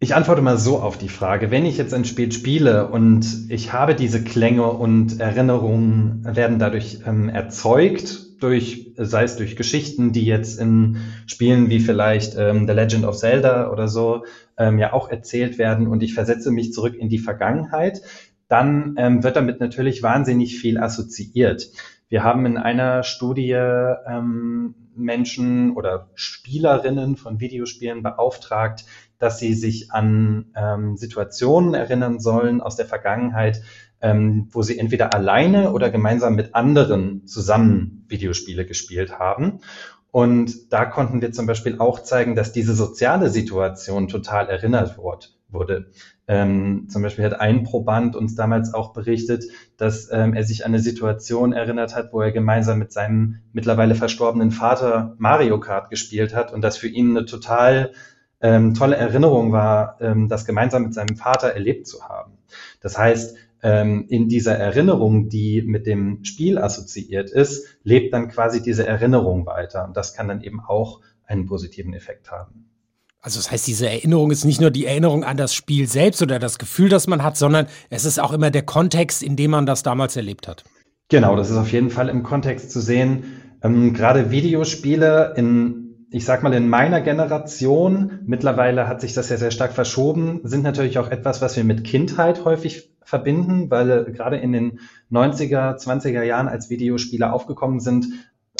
Ich 0.00 0.14
antworte 0.14 0.42
mal 0.42 0.58
so 0.58 0.80
auf 0.80 0.98
die 0.98 1.08
Frage. 1.08 1.50
Wenn 1.50 1.64
ich 1.64 1.78
jetzt 1.78 1.94
ein 1.94 2.04
Spiel 2.04 2.30
spiele 2.30 2.88
und 2.88 3.46
ich 3.48 3.72
habe 3.72 3.94
diese 3.94 4.22
Klänge 4.22 4.70
und 4.70 5.20
Erinnerungen 5.20 6.24
werden 6.24 6.58
dadurch 6.58 6.98
ähm, 7.06 7.28
erzeugt, 7.28 8.24
durch, 8.40 8.92
sei 8.98 9.24
es 9.24 9.36
durch 9.36 9.56
Geschichten, 9.56 10.12
die 10.12 10.26
jetzt 10.26 10.60
in 10.60 10.98
Spielen 11.26 11.70
wie 11.70 11.80
vielleicht 11.80 12.36
ähm, 12.36 12.66
The 12.66 12.74
Legend 12.74 13.06
of 13.06 13.16
Zelda 13.16 13.70
oder 13.70 13.88
so 13.88 14.24
ähm, 14.58 14.78
ja 14.78 14.92
auch 14.92 15.08
erzählt 15.08 15.56
werden 15.56 15.86
und 15.86 16.02
ich 16.02 16.12
versetze 16.12 16.50
mich 16.50 16.72
zurück 16.72 16.94
in 16.94 17.08
die 17.08 17.18
Vergangenheit, 17.18 18.02
dann 18.48 18.96
ähm, 18.98 19.22
wird 19.22 19.36
damit 19.36 19.60
natürlich 19.60 20.02
wahnsinnig 20.02 20.58
viel 20.58 20.78
assoziiert. 20.78 21.70
Wir 22.14 22.22
haben 22.22 22.46
in 22.46 22.58
einer 22.58 23.02
Studie 23.02 23.50
ähm, 23.50 24.76
Menschen 24.94 25.72
oder 25.72 26.10
Spielerinnen 26.14 27.16
von 27.16 27.40
Videospielen 27.40 28.04
beauftragt, 28.04 28.84
dass 29.18 29.40
sie 29.40 29.52
sich 29.52 29.90
an 29.90 30.52
ähm, 30.54 30.96
Situationen 30.96 31.74
erinnern 31.74 32.20
sollen 32.20 32.60
aus 32.60 32.76
der 32.76 32.86
Vergangenheit, 32.86 33.62
ähm, 34.00 34.46
wo 34.52 34.62
sie 34.62 34.78
entweder 34.78 35.12
alleine 35.12 35.72
oder 35.72 35.90
gemeinsam 35.90 36.36
mit 36.36 36.54
anderen 36.54 37.26
zusammen 37.26 38.04
Videospiele 38.06 38.64
gespielt 38.64 39.18
haben. 39.18 39.58
Und 40.12 40.72
da 40.72 40.84
konnten 40.84 41.20
wir 41.20 41.32
zum 41.32 41.48
Beispiel 41.48 41.80
auch 41.80 41.98
zeigen, 41.98 42.36
dass 42.36 42.52
diese 42.52 42.74
soziale 42.74 43.28
Situation 43.28 44.06
total 44.06 44.48
erinnert 44.48 44.96
wurde. 45.54 45.90
Ähm, 46.26 46.88
zum 46.88 47.02
Beispiel 47.02 47.24
hat 47.24 47.40
ein 47.40 47.62
Proband 47.62 48.16
uns 48.16 48.34
damals 48.34 48.74
auch 48.74 48.92
berichtet, 48.92 49.44
dass 49.76 50.10
ähm, 50.12 50.34
er 50.34 50.44
sich 50.44 50.64
an 50.64 50.72
eine 50.72 50.82
Situation 50.82 51.52
erinnert 51.52 51.94
hat, 51.94 52.12
wo 52.12 52.20
er 52.20 52.32
gemeinsam 52.32 52.78
mit 52.78 52.92
seinem 52.92 53.40
mittlerweile 53.52 53.94
verstorbenen 53.94 54.50
Vater 54.50 55.14
Mario 55.18 55.60
Kart 55.60 55.90
gespielt 55.90 56.34
hat 56.34 56.52
und 56.52 56.62
das 56.62 56.76
für 56.76 56.88
ihn 56.88 57.16
eine 57.16 57.24
total 57.26 57.92
ähm, 58.40 58.74
tolle 58.74 58.96
Erinnerung 58.96 59.52
war, 59.52 59.96
ähm, 60.00 60.28
das 60.28 60.44
gemeinsam 60.44 60.82
mit 60.82 60.94
seinem 60.94 61.16
Vater 61.16 61.48
erlebt 61.48 61.86
zu 61.86 62.06
haben. 62.08 62.32
Das 62.80 62.98
heißt, 62.98 63.36
ähm, 63.62 64.04
in 64.08 64.28
dieser 64.28 64.56
Erinnerung, 64.56 65.30
die 65.30 65.62
mit 65.62 65.86
dem 65.86 66.22
Spiel 66.24 66.58
assoziiert 66.58 67.30
ist, 67.30 67.78
lebt 67.82 68.12
dann 68.12 68.28
quasi 68.28 68.62
diese 68.62 68.86
Erinnerung 68.86 69.46
weiter. 69.46 69.86
Und 69.86 69.96
das 69.96 70.12
kann 70.12 70.28
dann 70.28 70.42
eben 70.42 70.60
auch 70.60 71.00
einen 71.24 71.46
positiven 71.46 71.94
Effekt 71.94 72.30
haben. 72.30 72.73
Also 73.24 73.38
das 73.38 73.50
heißt, 73.50 73.66
diese 73.66 73.88
Erinnerung 73.88 74.30
ist 74.30 74.44
nicht 74.44 74.60
nur 74.60 74.70
die 74.70 74.84
Erinnerung 74.84 75.24
an 75.24 75.38
das 75.38 75.54
Spiel 75.54 75.88
selbst 75.88 76.20
oder 76.20 76.38
das 76.38 76.58
Gefühl, 76.58 76.90
das 76.90 77.06
man 77.06 77.22
hat, 77.22 77.38
sondern 77.38 77.68
es 77.88 78.04
ist 78.04 78.20
auch 78.20 78.34
immer 78.34 78.50
der 78.50 78.60
Kontext, 78.60 79.22
in 79.22 79.34
dem 79.34 79.50
man 79.50 79.64
das 79.64 79.82
damals 79.82 80.14
erlebt 80.14 80.46
hat. 80.46 80.62
Genau, 81.08 81.34
das 81.34 81.48
ist 81.48 81.56
auf 81.56 81.72
jeden 81.72 81.88
Fall 81.88 82.10
im 82.10 82.22
Kontext 82.22 82.70
zu 82.70 82.82
sehen. 82.82 83.24
Ähm, 83.62 83.94
gerade 83.94 84.30
Videospiele 84.30 85.32
in 85.38 85.80
ich 86.10 86.26
sag 86.26 86.44
mal, 86.44 86.54
in 86.54 86.68
meiner 86.68 87.00
Generation, 87.00 88.20
mittlerweile 88.24 88.86
hat 88.86 89.00
sich 89.00 89.14
das 89.14 89.30
ja 89.30 89.36
sehr 89.36 89.50
stark 89.50 89.72
verschoben, 89.72 90.42
sind 90.44 90.62
natürlich 90.62 90.98
auch 91.00 91.10
etwas, 91.10 91.42
was 91.42 91.56
wir 91.56 91.64
mit 91.64 91.82
Kindheit 91.82 92.44
häufig 92.44 92.92
verbinden, 93.02 93.68
weil 93.68 94.04
gerade 94.12 94.36
in 94.36 94.52
den 94.52 94.78
90er, 95.10 95.76
20er 95.76 96.22
Jahren, 96.22 96.46
als 96.46 96.70
Videospiele 96.70 97.32
aufgekommen 97.32 97.80
sind, 97.80 98.06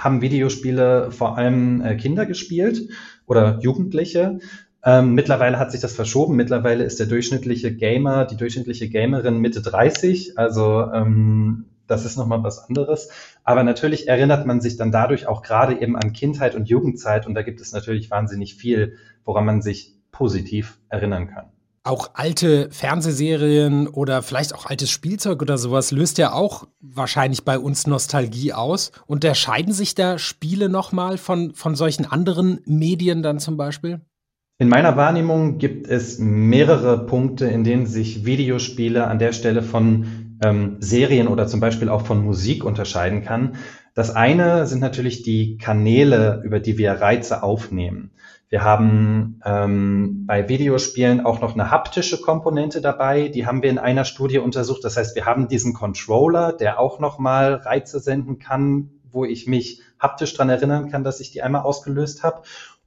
haben 0.00 0.20
Videospiele 0.20 1.10
vor 1.10 1.38
allem 1.38 1.80
äh, 1.82 1.96
Kinder 1.96 2.26
gespielt 2.26 2.88
oder 3.26 3.58
Jugendliche. 3.60 4.38
Ähm, 4.84 5.14
mittlerweile 5.14 5.58
hat 5.58 5.72
sich 5.72 5.80
das 5.80 5.94
verschoben. 5.94 6.36
Mittlerweile 6.36 6.84
ist 6.84 7.00
der 7.00 7.06
durchschnittliche 7.06 7.74
Gamer, 7.74 8.26
die 8.26 8.36
durchschnittliche 8.36 8.88
Gamerin 8.90 9.38
Mitte 9.38 9.62
30. 9.62 10.38
Also 10.38 10.90
ähm, 10.92 11.66
das 11.86 12.04
ist 12.04 12.16
nochmal 12.16 12.42
was 12.42 12.68
anderes. 12.68 13.10
Aber 13.44 13.62
natürlich 13.62 14.08
erinnert 14.08 14.46
man 14.46 14.60
sich 14.60 14.76
dann 14.76 14.92
dadurch 14.92 15.26
auch 15.26 15.42
gerade 15.42 15.80
eben 15.80 15.96
an 15.96 16.12
Kindheit 16.12 16.54
und 16.54 16.68
Jugendzeit 16.68 17.26
und 17.26 17.34
da 17.34 17.42
gibt 17.42 17.60
es 17.60 17.72
natürlich 17.72 18.10
wahnsinnig 18.10 18.54
viel, 18.56 18.96
woran 19.24 19.44
man 19.44 19.62
sich 19.62 19.94
positiv 20.10 20.78
erinnern 20.88 21.28
kann. 21.28 21.53
Auch 21.86 22.12
alte 22.14 22.70
Fernsehserien 22.70 23.88
oder 23.88 24.22
vielleicht 24.22 24.54
auch 24.54 24.64
altes 24.64 24.90
Spielzeug 24.90 25.42
oder 25.42 25.58
sowas 25.58 25.90
löst 25.90 26.16
ja 26.16 26.32
auch 26.32 26.66
wahrscheinlich 26.80 27.44
bei 27.44 27.58
uns 27.58 27.86
Nostalgie 27.86 28.54
aus. 28.54 28.90
Unterscheiden 29.06 29.74
sich 29.74 29.94
da 29.94 30.18
Spiele 30.18 30.70
nochmal 30.70 31.18
von, 31.18 31.52
von 31.52 31.74
solchen 31.74 32.06
anderen 32.06 32.60
Medien 32.64 33.22
dann 33.22 33.38
zum 33.38 33.58
Beispiel? 33.58 34.00
In 34.58 34.70
meiner 34.70 34.96
Wahrnehmung 34.96 35.58
gibt 35.58 35.86
es 35.86 36.18
mehrere 36.18 37.04
Punkte, 37.04 37.48
in 37.48 37.64
denen 37.64 37.84
sich 37.84 38.24
Videospiele 38.24 39.06
an 39.06 39.18
der 39.18 39.34
Stelle 39.34 39.62
von 39.62 40.38
ähm, 40.42 40.76
Serien 40.80 41.28
oder 41.28 41.46
zum 41.46 41.60
Beispiel 41.60 41.90
auch 41.90 42.06
von 42.06 42.24
Musik 42.24 42.64
unterscheiden 42.64 43.22
kann. 43.22 43.56
Das 43.94 44.10
eine 44.10 44.66
sind 44.66 44.80
natürlich 44.80 45.22
die 45.22 45.58
Kanäle, 45.58 46.40
über 46.44 46.60
die 46.60 46.78
wir 46.78 46.92
Reize 46.92 47.42
aufnehmen. 47.42 48.12
Wir 48.54 48.62
haben 48.62 49.40
ähm, 49.44 50.26
bei 50.28 50.48
Videospielen 50.48 51.26
auch 51.26 51.40
noch 51.40 51.54
eine 51.54 51.72
haptische 51.72 52.20
Komponente 52.20 52.80
dabei. 52.80 53.26
Die 53.26 53.46
haben 53.46 53.64
wir 53.64 53.68
in 53.68 53.80
einer 53.80 54.04
Studie 54.04 54.38
untersucht. 54.38 54.84
Das 54.84 54.96
heißt, 54.96 55.16
wir 55.16 55.26
haben 55.26 55.48
diesen 55.48 55.74
Controller, 55.74 56.52
der 56.52 56.78
auch 56.78 57.00
nochmal 57.00 57.54
Reize 57.54 57.98
senden 57.98 58.38
kann, 58.38 58.90
wo 59.10 59.24
ich 59.24 59.48
mich 59.48 59.82
haptisch 59.98 60.34
dran 60.34 60.50
erinnern 60.50 60.88
kann, 60.88 61.02
dass 61.02 61.18
ich 61.18 61.32
die 61.32 61.42
einmal 61.42 61.62
ausgelöst 61.62 62.22
habe. 62.22 62.42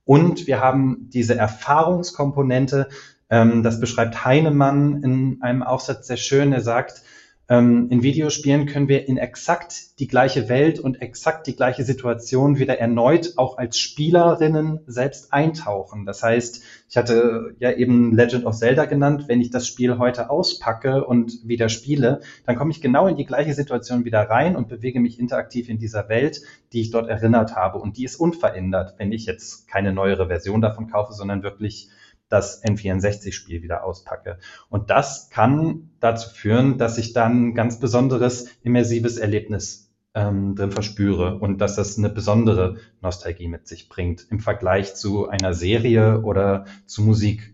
Und 0.06 0.48
wir 0.48 0.62
haben 0.62 1.10
diese 1.10 1.36
Erfahrungskomponente. 1.36 2.88
Ähm, 3.30 3.62
das 3.62 3.82
beschreibt 3.82 4.24
Heinemann 4.24 5.04
in 5.04 5.42
einem 5.42 5.64
Aufsatz 5.64 6.08
sehr 6.08 6.16
schön. 6.16 6.54
Er 6.54 6.62
sagt, 6.62 7.02
ähm, 7.50 7.88
in 7.90 8.04
Videospielen 8.04 8.66
können 8.66 8.90
wir 8.90 9.08
in 9.08 9.18
exakt 9.18 10.00
die 10.00 10.08
gleiche 10.08 10.50
Welt 10.50 10.80
und 10.80 11.02
exakt 11.02 11.48
die 11.48 11.56
gleiche 11.56 11.84
Situation 11.86 12.60
wieder 12.60 12.78
erneut 12.78 13.34
auch 13.38 13.58
als 13.58 13.80
Spielerinnen 13.80 14.82
selbst 14.86 15.32
eintauchen. 15.32 16.06
Das 16.06 16.24
heißt, 16.24 16.62
ich 16.90 16.98
hatte 16.98 17.56
ja 17.60 17.72
eben 17.72 18.14
Legend 18.14 18.46
of 18.46 18.58
Zelda 18.58 18.84
genannt. 18.86 19.26
Wenn 19.28 19.40
ich 19.40 19.50
das 19.50 19.66
Spiel 19.66 19.98
heute 19.98 20.30
auspacke 20.30 21.06
und 21.06 21.48
wieder 21.48 21.70
spiele, 21.70 22.20
dann 22.46 22.58
komme 22.58 22.72
ich 22.72 22.82
genau 22.82 23.08
in 23.08 23.16
die 23.16 23.26
gleiche 23.26 23.54
Situation 23.54 24.04
wieder 24.04 24.24
rein 24.24 24.58
und 24.58 24.68
bewege 24.68 25.00
mich 25.00 25.18
interaktiv 25.18 25.70
in 25.70 25.80
dieser 25.80 26.10
Welt, 26.10 26.42
die 26.74 26.82
ich 26.82 26.92
dort 26.92 27.08
erinnert 27.08 27.56
habe. 27.56 27.80
Und 27.80 27.98
die 27.98 28.04
ist 28.04 28.18
unverändert, 28.18 28.96
wenn 28.98 29.14
ich 29.14 29.26
jetzt 29.26 29.70
keine 29.70 29.94
neuere 29.94 30.28
Version 30.28 30.60
davon 30.60 30.88
kaufe, 30.88 31.14
sondern 31.14 31.44
wirklich 31.44 31.90
das 32.30 32.63
N64-Spiel 32.63 33.62
wieder 33.62 33.84
auspacke. 33.84 34.38
Und 34.70 34.90
das 34.90 35.30
kann 35.30 35.92
dazu 36.00 36.30
führen, 36.30 36.78
dass 36.78 36.98
ich 36.98 37.13
dann 37.13 37.50
ein 37.50 37.56
ganz 37.56 37.80
besonderes 37.80 38.48
immersives 38.63 39.18
Erlebnis 39.18 39.88
ähm, 40.13 40.56
drin 40.56 40.72
verspüre 40.72 41.38
und 41.40 41.60
dass 41.60 41.76
das 41.76 41.98
eine 41.98 42.10
besondere 42.10 42.78
Nostalgie 43.02 43.48
mit 43.48 43.68
sich 43.68 43.88
bringt 43.88 44.26
im 44.30 44.40
Vergleich 44.40 44.96
zu 44.96 45.28
einer 45.28 45.54
Serie 45.54 46.22
oder 46.22 46.66
zu 46.86 47.04
Musik. 47.04 47.54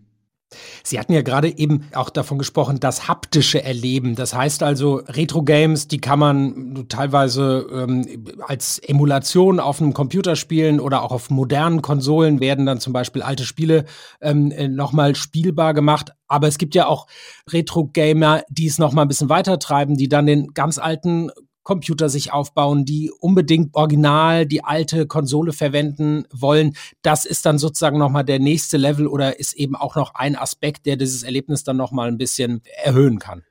Sie 0.82 0.98
hatten 0.98 1.12
ja 1.12 1.22
gerade 1.22 1.56
eben 1.56 1.88
auch 1.94 2.10
davon 2.10 2.38
gesprochen, 2.38 2.80
das 2.80 3.08
haptische 3.08 3.62
Erleben. 3.62 4.14
Das 4.14 4.34
heißt 4.34 4.62
also, 4.62 5.02
Retro-Games, 5.06 5.88
die 5.88 5.98
kann 5.98 6.18
man 6.18 6.86
teilweise 6.88 7.66
ähm, 7.72 8.26
als 8.46 8.78
Emulation 8.78 9.60
auf 9.60 9.80
einem 9.80 9.94
Computer 9.94 10.36
spielen 10.36 10.80
oder 10.80 11.02
auch 11.02 11.12
auf 11.12 11.30
modernen 11.30 11.82
Konsolen 11.82 12.40
werden 12.40 12.66
dann 12.66 12.80
zum 12.80 12.92
Beispiel 12.92 13.22
alte 13.22 13.44
Spiele 13.44 13.84
ähm, 14.20 14.50
äh, 14.50 14.68
nochmal 14.68 15.14
spielbar 15.14 15.74
gemacht. 15.74 16.12
Aber 16.28 16.48
es 16.48 16.58
gibt 16.58 16.74
ja 16.74 16.86
auch 16.86 17.06
Retro-Gamer, 17.52 18.42
die 18.48 18.66
es 18.66 18.78
nochmal 18.78 19.04
ein 19.04 19.08
bisschen 19.08 19.28
weiter 19.28 19.58
treiben, 19.58 19.96
die 19.96 20.08
dann 20.08 20.26
den 20.26 20.54
ganz 20.54 20.78
alten 20.78 21.30
Computer 21.64 22.08
sich 22.08 22.32
aufbauen, 22.32 22.84
die 22.84 23.10
unbedingt 23.18 23.74
original 23.74 24.46
die 24.46 24.62
alte 24.62 25.06
Konsole 25.06 25.52
verwenden 25.52 26.24
wollen. 26.32 26.76
Das 27.02 27.24
ist 27.24 27.44
dann 27.46 27.58
sozusagen 27.58 27.98
nochmal 27.98 28.24
der 28.24 28.38
nächste 28.38 28.76
Level 28.76 29.08
oder 29.08 29.40
ist 29.40 29.54
eben 29.54 29.74
auch 29.74 29.96
noch 29.96 30.14
ein 30.14 30.36
Aspekt, 30.36 30.86
der 30.86 30.96
dieses 30.96 31.24
Erlebnis 31.24 31.64
dann 31.64 31.76
nochmal 31.76 32.08
ein 32.08 32.18
bisschen 32.18 32.62
erhöhen 32.84 33.18
kann. 33.18 33.42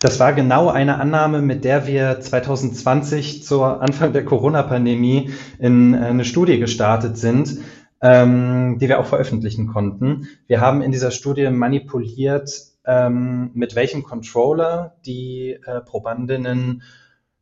Das 0.00 0.18
war 0.18 0.32
genau 0.32 0.68
eine 0.68 0.98
Annahme, 0.98 1.42
mit 1.42 1.64
der 1.64 1.86
wir 1.86 2.20
2020 2.20 3.44
zur 3.44 3.80
Anfang 3.82 4.12
der 4.12 4.24
Corona-Pandemie 4.24 5.30
in 5.58 5.94
eine 5.94 6.24
Studie 6.24 6.58
gestartet 6.58 7.16
sind, 7.16 7.58
ähm, 8.00 8.78
die 8.80 8.88
wir 8.88 8.98
auch 8.98 9.06
veröffentlichen 9.06 9.68
konnten. 9.68 10.26
Wir 10.48 10.60
haben 10.60 10.82
in 10.82 10.90
dieser 10.90 11.12
Studie 11.12 11.48
manipuliert, 11.50 12.50
ähm, 12.84 13.52
mit 13.54 13.76
welchem 13.76 14.02
Controller 14.02 14.96
die 15.06 15.56
äh, 15.64 15.80
Probandinnen 15.82 16.82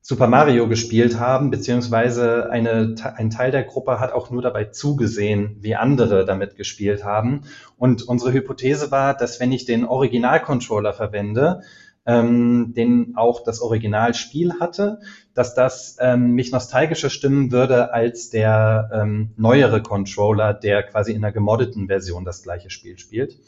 Super 0.02 0.28
Mario 0.28 0.66
gespielt 0.66 1.18
haben, 1.18 1.50
beziehungsweise 1.50 2.50
eine, 2.50 2.94
ein 3.16 3.28
Teil 3.30 3.50
der 3.50 3.64
Gruppe 3.64 4.00
hat 4.00 4.12
auch 4.12 4.30
nur 4.30 4.40
dabei 4.40 4.64
zugesehen, 4.64 5.58
wie 5.60 5.76
andere 5.76 6.24
damit 6.24 6.56
gespielt 6.56 7.04
haben. 7.04 7.42
Und 7.76 8.02
unsere 8.08 8.32
Hypothese 8.32 8.90
war, 8.90 9.14
dass 9.14 9.40
wenn 9.40 9.52
ich 9.52 9.66
den 9.66 9.84
Original-Controller 9.84 10.94
verwende, 10.94 11.60
ähm, 12.06 12.72
den 12.74 13.12
auch 13.16 13.44
das 13.44 13.60
Originalspiel 13.60 14.54
hatte, 14.58 15.00
dass 15.34 15.54
das 15.54 15.98
ähm, 16.00 16.32
mich 16.32 16.50
nostalgischer 16.50 17.10
stimmen 17.10 17.52
würde 17.52 17.92
als 17.92 18.30
der 18.30 18.90
ähm, 18.92 19.32
neuere 19.36 19.82
Controller, 19.82 20.54
der 20.54 20.82
quasi 20.82 21.12
in 21.12 21.22
einer 21.22 21.32
gemoddeten 21.32 21.88
Version 21.88 22.24
das 22.24 22.42
gleiche 22.42 22.70
Spiel 22.70 22.98
spielt. 22.98 23.38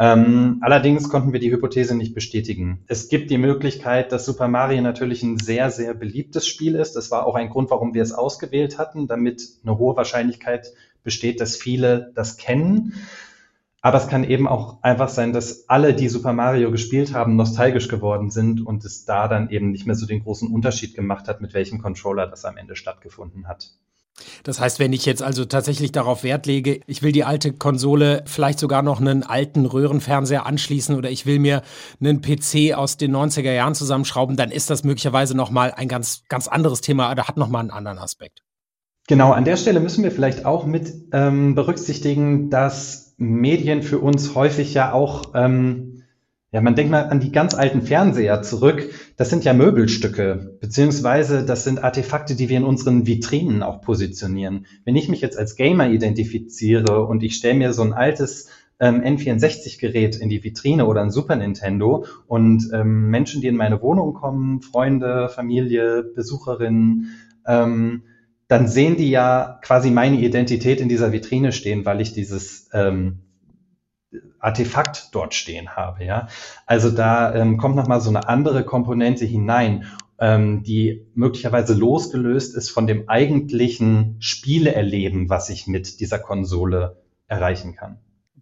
Ähm, 0.00 0.58
allerdings 0.60 1.08
konnten 1.08 1.32
wir 1.32 1.40
die 1.40 1.50
Hypothese 1.50 1.96
nicht 1.96 2.14
bestätigen. 2.14 2.84
Es 2.86 3.08
gibt 3.08 3.30
die 3.30 3.38
Möglichkeit, 3.38 4.12
dass 4.12 4.24
Super 4.24 4.46
Mario 4.46 4.80
natürlich 4.80 5.24
ein 5.24 5.38
sehr, 5.38 5.70
sehr 5.70 5.92
beliebtes 5.92 6.46
Spiel 6.46 6.76
ist. 6.76 6.94
Das 6.94 7.10
war 7.10 7.26
auch 7.26 7.34
ein 7.34 7.50
Grund, 7.50 7.70
warum 7.70 7.94
wir 7.94 8.02
es 8.02 8.12
ausgewählt 8.12 8.78
hatten, 8.78 9.08
damit 9.08 9.42
eine 9.64 9.76
hohe 9.76 9.96
Wahrscheinlichkeit 9.96 10.72
besteht, 11.02 11.40
dass 11.40 11.56
viele 11.56 12.12
das 12.14 12.36
kennen. 12.36 12.94
Aber 13.80 13.98
es 13.98 14.08
kann 14.08 14.22
eben 14.22 14.46
auch 14.46 14.82
einfach 14.82 15.08
sein, 15.08 15.32
dass 15.32 15.68
alle, 15.68 15.94
die 15.94 16.08
Super 16.08 16.32
Mario 16.32 16.70
gespielt 16.70 17.12
haben, 17.12 17.36
nostalgisch 17.36 17.88
geworden 17.88 18.30
sind 18.30 18.64
und 18.64 18.84
es 18.84 19.04
da 19.04 19.26
dann 19.26 19.50
eben 19.50 19.70
nicht 19.70 19.86
mehr 19.86 19.94
so 19.96 20.06
den 20.06 20.22
großen 20.22 20.52
Unterschied 20.52 20.94
gemacht 20.94 21.26
hat, 21.26 21.40
mit 21.40 21.54
welchem 21.54 21.80
Controller 21.80 22.26
das 22.26 22.44
am 22.44 22.56
Ende 22.56 22.76
stattgefunden 22.76 23.48
hat. 23.48 23.72
Das 24.42 24.60
heißt, 24.60 24.78
wenn 24.78 24.92
ich 24.92 25.06
jetzt 25.06 25.22
also 25.22 25.44
tatsächlich 25.44 25.92
darauf 25.92 26.22
Wert 26.22 26.46
lege, 26.46 26.80
ich 26.86 27.02
will 27.02 27.12
die 27.12 27.24
alte 27.24 27.52
Konsole 27.52 28.22
vielleicht 28.26 28.58
sogar 28.58 28.82
noch 28.82 29.00
einen 29.00 29.22
alten 29.22 29.66
Röhrenfernseher 29.66 30.46
anschließen 30.46 30.96
oder 30.96 31.10
ich 31.10 31.26
will 31.26 31.38
mir 31.38 31.62
einen 32.00 32.20
PC 32.20 32.74
aus 32.74 32.96
den 32.96 33.14
90er 33.14 33.52
Jahren 33.52 33.74
zusammenschrauben, 33.74 34.36
dann 34.36 34.50
ist 34.50 34.70
das 34.70 34.84
möglicherweise 34.84 35.36
nochmal 35.36 35.72
ein 35.72 35.88
ganz, 35.88 36.22
ganz 36.28 36.48
anderes 36.48 36.80
Thema 36.80 37.10
oder 37.10 37.28
hat 37.28 37.36
nochmal 37.36 37.60
einen 37.60 37.70
anderen 37.70 37.98
Aspekt. 37.98 38.42
Genau, 39.08 39.32
an 39.32 39.44
der 39.44 39.56
Stelle 39.56 39.80
müssen 39.80 40.04
wir 40.04 40.10
vielleicht 40.10 40.44
auch 40.44 40.66
mit 40.66 40.92
ähm, 41.12 41.54
berücksichtigen, 41.54 42.50
dass 42.50 43.14
Medien 43.16 43.82
für 43.82 43.98
uns 43.98 44.34
häufig 44.34 44.74
ja 44.74 44.92
auch 44.92 45.32
ähm, 45.34 45.97
ja, 46.50 46.62
man 46.62 46.74
denkt 46.74 46.90
mal 46.90 47.02
an 47.02 47.20
die 47.20 47.30
ganz 47.30 47.54
alten 47.54 47.82
Fernseher 47.82 48.40
zurück. 48.40 48.90
Das 49.16 49.28
sind 49.28 49.44
ja 49.44 49.52
Möbelstücke, 49.52 50.56
beziehungsweise 50.60 51.44
das 51.44 51.64
sind 51.64 51.84
Artefakte, 51.84 52.36
die 52.36 52.48
wir 52.48 52.56
in 52.56 52.64
unseren 52.64 53.06
Vitrinen 53.06 53.62
auch 53.62 53.82
positionieren. 53.82 54.66
Wenn 54.84 54.96
ich 54.96 55.10
mich 55.10 55.20
jetzt 55.20 55.36
als 55.38 55.56
Gamer 55.56 55.90
identifiziere 55.90 57.04
und 57.04 57.22
ich 57.22 57.36
stelle 57.36 57.58
mir 57.58 57.74
so 57.74 57.82
ein 57.82 57.92
altes 57.92 58.48
ähm, 58.80 59.02
N64-Gerät 59.02 60.16
in 60.16 60.30
die 60.30 60.42
Vitrine 60.42 60.86
oder 60.86 61.02
ein 61.02 61.10
Super 61.10 61.36
Nintendo 61.36 62.06
und 62.26 62.70
ähm, 62.72 63.10
Menschen, 63.10 63.42
die 63.42 63.48
in 63.48 63.56
meine 63.56 63.82
Wohnung 63.82 64.14
kommen, 64.14 64.62
Freunde, 64.62 65.28
Familie, 65.28 66.02
Besucherinnen, 66.02 67.10
ähm, 67.46 68.04
dann 68.46 68.68
sehen 68.68 68.96
die 68.96 69.10
ja 69.10 69.60
quasi 69.62 69.90
meine 69.90 70.18
Identität 70.18 70.80
in 70.80 70.88
dieser 70.88 71.12
Vitrine 71.12 71.52
stehen, 71.52 71.84
weil 71.84 72.00
ich 72.00 72.14
dieses 72.14 72.70
ähm, 72.72 73.18
Artefakt 74.40 75.08
dort 75.12 75.34
stehen 75.34 75.70
habe. 75.70 76.04
Ja? 76.04 76.28
Also 76.66 76.90
da 76.90 77.34
ähm, 77.34 77.58
kommt 77.58 77.76
nochmal 77.76 78.00
so 78.00 78.10
eine 78.10 78.28
andere 78.28 78.64
Komponente 78.64 79.24
hinein, 79.24 79.86
ähm, 80.18 80.62
die 80.62 81.06
möglicherweise 81.14 81.74
losgelöst 81.74 82.56
ist 82.56 82.70
von 82.70 82.86
dem 82.86 83.08
eigentlichen 83.08 84.16
Spieleerleben, 84.20 85.28
was 85.28 85.48
ich 85.50 85.66
mit 85.66 86.00
dieser 86.00 86.18
Konsole 86.18 87.02
erreichen 87.26 87.74
kann. 87.74 87.98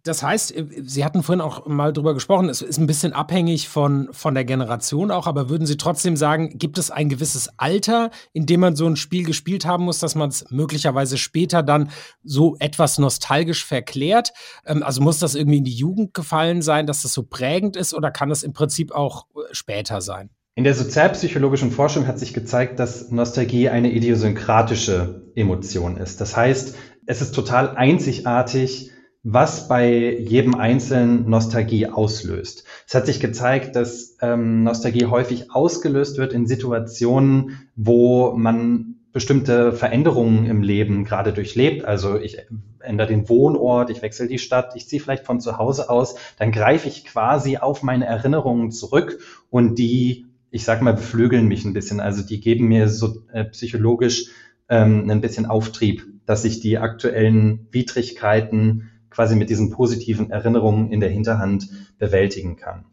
Das 0.07 0.23
heißt, 0.23 0.57
äh, 0.57 0.67
Sie 0.83 1.05
hatten 1.05 1.23
vorhin 1.23 1.41
auch 1.41 1.67
mal 1.67 1.93
drüber 1.93 2.15
gesprochen, 2.15 2.49
es 2.49 2.63
ist 2.63 2.79
ein 2.79 2.87
bisschen 2.87 3.13
abhängig 3.13 3.69
von, 3.69 4.09
von 4.13 4.35
der 4.35 4.45
Generation 4.45 5.11
auch, 5.11 5.27
aber 5.27 5.49
würden 5.49 5.67
Sie 5.67 5.77
trotzdem 5.77 6.17
sagen, 6.17 6.59
gibt 6.59 6.79
es 6.79 6.91
ein 6.91 7.09
gewisses 7.09 7.51
Alter, 7.59 8.11
in 8.33 8.47
dem 8.47 8.61
man 8.61 8.77
so 8.77 8.87
ein 8.87 8.97
Spiel 8.97 9.25
gespielt 9.25 9.67
haben 9.67 9.85
muss, 9.85 9.99
dass 9.99 10.15
man 10.15 10.29
es 10.29 10.51
möglicherweise 10.51 11.19
später 11.19 11.63
dann 11.63 11.91
so 12.23 12.57
etwas 12.59 12.99
nostalgisch 12.99 13.65
verklärt? 13.65 14.33
Ähm, 14.65 14.83
also 14.83 15.03
muss 15.03 15.19
das 15.19 15.35
irgendwie 15.35 15.59
in 15.59 15.65
die 15.65 15.75
Jugend 15.75 16.15
gefallen 16.15 16.63
sein, 16.63 16.87
dass 16.87 17.03
das 17.03 17.13
so 17.13 17.23
prägend 17.23 17.77
ist 17.77 17.95
oder 17.95 18.11
kann 18.11 18.31
es 18.31 18.43
im 18.43 18.53
Prinzip 18.53 18.93
auch 18.93 19.27
äh, 19.35 19.53
später 19.53 20.01
sein? 20.01 20.31
In 20.55 20.65
der 20.65 20.75
sozialpsychologischen 20.75 21.71
Forschung 21.71 22.07
hat 22.07 22.19
sich 22.19 22.33
gezeigt, 22.33 22.81
dass 22.81 23.11
Nostalgie 23.11 23.69
eine 23.69 23.93
idiosynkratische 23.93 25.31
Emotion 25.35 25.99
ist. 25.99 26.23
Das 26.23 26.35
heißt, 26.35 26.75
es 27.05 27.21
ist 27.21 27.35
total 27.35 27.77
einzigartig, 27.77 28.91
was 29.29 29.67
bei 29.67 30.17
jedem 30.21 30.55
Einzelnen 30.55 31.29
Nostalgie 31.29 31.89
auslöst. 31.89 32.63
Es 32.87 32.95
hat 32.95 33.07
sich 33.07 33.19
gezeigt, 33.19 33.75
dass 33.75 34.17
ähm, 34.23 34.63
Nostalgie 34.63 35.07
häufig 35.07 35.51
ausgelöst 35.51 36.17
wird 36.17 36.33
in 36.33 36.47
Situationen, 36.47 37.69
wo 37.75 38.35
man 38.37 38.95
bestimmte 39.11 39.73
Veränderungen 39.73 40.47
im 40.47 40.63
Leben 40.63 41.05
gerade 41.05 41.33
durchlebt. 41.33 41.85
Also 41.85 42.21
ich 42.21 42.39
ändere 42.79 43.09
den 43.09 43.29
Wohnort, 43.29 43.91
ich 43.91 44.01
wechsle 44.01 44.29
die 44.29 44.39
Stadt, 44.39 44.77
ich 44.77 44.87
ziehe 44.87 45.03
vielleicht 45.03 45.27
von 45.27 45.41
zu 45.41 45.59
Hause 45.59 45.91
aus, 45.91 46.15
dann 46.39 46.53
greife 46.53 46.87
ich 46.87 47.05
quasi 47.05 47.57
auf 47.57 47.83
meine 47.83 48.07
Erinnerungen 48.07 48.71
zurück 48.71 49.19
und 49.51 49.77
die, 49.77 50.27
ich 50.53 50.63
sag 50.63 50.83
mal, 50.83 50.95
beflügeln 50.95 51.49
mich 51.49 51.65
ein 51.65 51.73
bisschen. 51.73 51.99
Also 51.99 52.23
die 52.23 52.39
geben 52.39 52.69
mir 52.69 52.89
so 52.89 53.23
äh, 53.33 53.45
psychologisch 53.47 54.27
ähm, 54.69 55.11
ein 55.11 55.21
bisschen 55.21 55.47
Auftrieb, 55.47 56.07
dass 56.27 56.45
ich 56.45 56.61
die 56.61 56.79
aktuellen 56.79 57.67
Widrigkeiten 57.73 58.93
quasi 59.17 59.35
mit 59.35 59.51
diesen 59.51 59.71
positiven 59.71 60.31
Erinnerungen 60.31 60.93
in 60.93 61.01
der 61.01 61.09
Hinterhand 61.09 61.69
bewältigen 61.99 62.57
kann. 62.57 62.85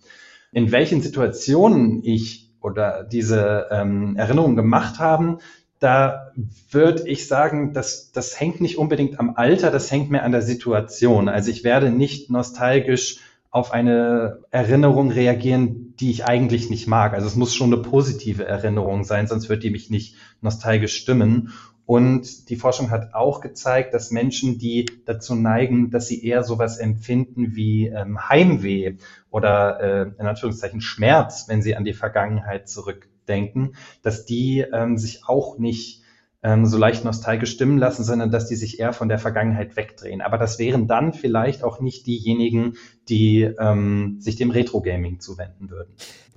In 0.53 0.71
welchen 0.71 1.01
Situationen 1.01 2.01
ich 2.03 2.49
oder 2.61 3.03
diese 3.03 3.67
ähm, 3.71 4.15
Erinnerungen 4.15 4.55
gemacht 4.55 4.99
haben, 4.99 5.39
da 5.79 6.31
würde 6.71 7.09
ich 7.09 7.27
sagen, 7.27 7.73
dass 7.73 8.13
das 8.13 8.39
hängt 8.39 8.61
nicht 8.61 8.77
unbedingt 8.77 9.19
am 9.19 9.35
Alter, 9.35 9.69
das 9.69 9.91
hängt 9.91 10.09
mehr 10.09 10.23
an 10.23 10.31
der 10.31 10.41
Situation. 10.41 11.27
Also 11.27 11.51
ich 11.51 11.65
werde 11.65 11.91
nicht 11.91 12.29
nostalgisch 12.29 13.17
auf 13.51 13.73
eine 13.73 14.39
Erinnerung 14.49 15.11
reagieren, 15.11 15.93
die 15.99 16.09
ich 16.09 16.25
eigentlich 16.25 16.69
nicht 16.69 16.87
mag. 16.87 17.13
Also 17.13 17.27
es 17.27 17.35
muss 17.35 17.53
schon 17.53 17.73
eine 17.73 17.81
positive 17.81 18.45
Erinnerung 18.45 19.03
sein, 19.03 19.27
sonst 19.27 19.49
wird 19.49 19.61
die 19.61 19.71
mich 19.71 19.89
nicht 19.89 20.15
nostalgisch 20.39 20.95
stimmen. 20.95 21.51
Und 21.85 22.49
die 22.49 22.55
Forschung 22.55 22.91
hat 22.91 23.13
auch 23.13 23.41
gezeigt, 23.41 23.93
dass 23.93 24.11
Menschen, 24.11 24.57
die 24.57 24.85
dazu 25.05 25.35
neigen, 25.35 25.91
dass 25.91 26.07
sie 26.07 26.25
eher 26.25 26.43
sowas 26.43 26.77
empfinden 26.77 27.55
wie 27.55 27.87
ähm, 27.87 28.29
Heimweh 28.29 28.95
oder 29.29 29.79
äh, 29.81 30.11
in 30.17 30.25
Anführungszeichen 30.25 30.79
Schmerz, 30.79 31.45
wenn 31.49 31.61
sie 31.61 31.75
an 31.75 31.83
die 31.83 31.93
Vergangenheit 31.93 32.69
zurückdenken, 32.69 33.75
dass 34.01 34.25
die 34.25 34.59
ähm, 34.59 34.97
sich 34.97 35.27
auch 35.27 35.57
nicht 35.57 36.03
ähm, 36.41 36.65
so 36.65 36.77
leicht 36.77 37.03
nostalgisch 37.03 37.51
stimmen 37.51 37.77
lassen, 37.77 38.03
sondern 38.03 38.31
dass 38.31 38.47
die 38.47 38.55
sich 38.55 38.79
eher 38.79 38.93
von 38.93 39.09
der 39.09 39.19
Vergangenheit 39.19 39.75
wegdrehen. 39.75 40.21
Aber 40.21 40.37
das 40.37 40.59
wären 40.59 40.87
dann 40.87 41.13
vielleicht 41.13 41.63
auch 41.63 41.81
nicht 41.81 42.05
diejenigen, 42.05 42.75
die 43.09 43.41
ähm, 43.41 44.17
sich 44.19 44.37
dem 44.37 44.51
Retro-Gaming 44.51 45.19
zuwenden 45.19 45.69
würden. 45.69 45.95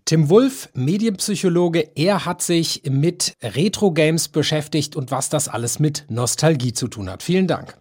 Tim 0.09 0.31
Wulff, 0.31 0.69
Medienpsychologe, 0.73 1.90
er 1.97 2.27
hat 2.27 2.40
sich 2.40 2.83
mit 2.88 3.35
Retro-Games 3.42 4.29
beschäftigt 4.29 4.95
und 4.95 5.11
was 5.11 5.31
das 5.31 5.49
alles 5.49 5.81
mit 5.81 6.05
Nostalgie 6.09 6.73
zu 6.73 6.87
tun 6.87 7.11
hat. 7.11 7.25
Vielen 7.25 7.49
Dank. 7.49 7.77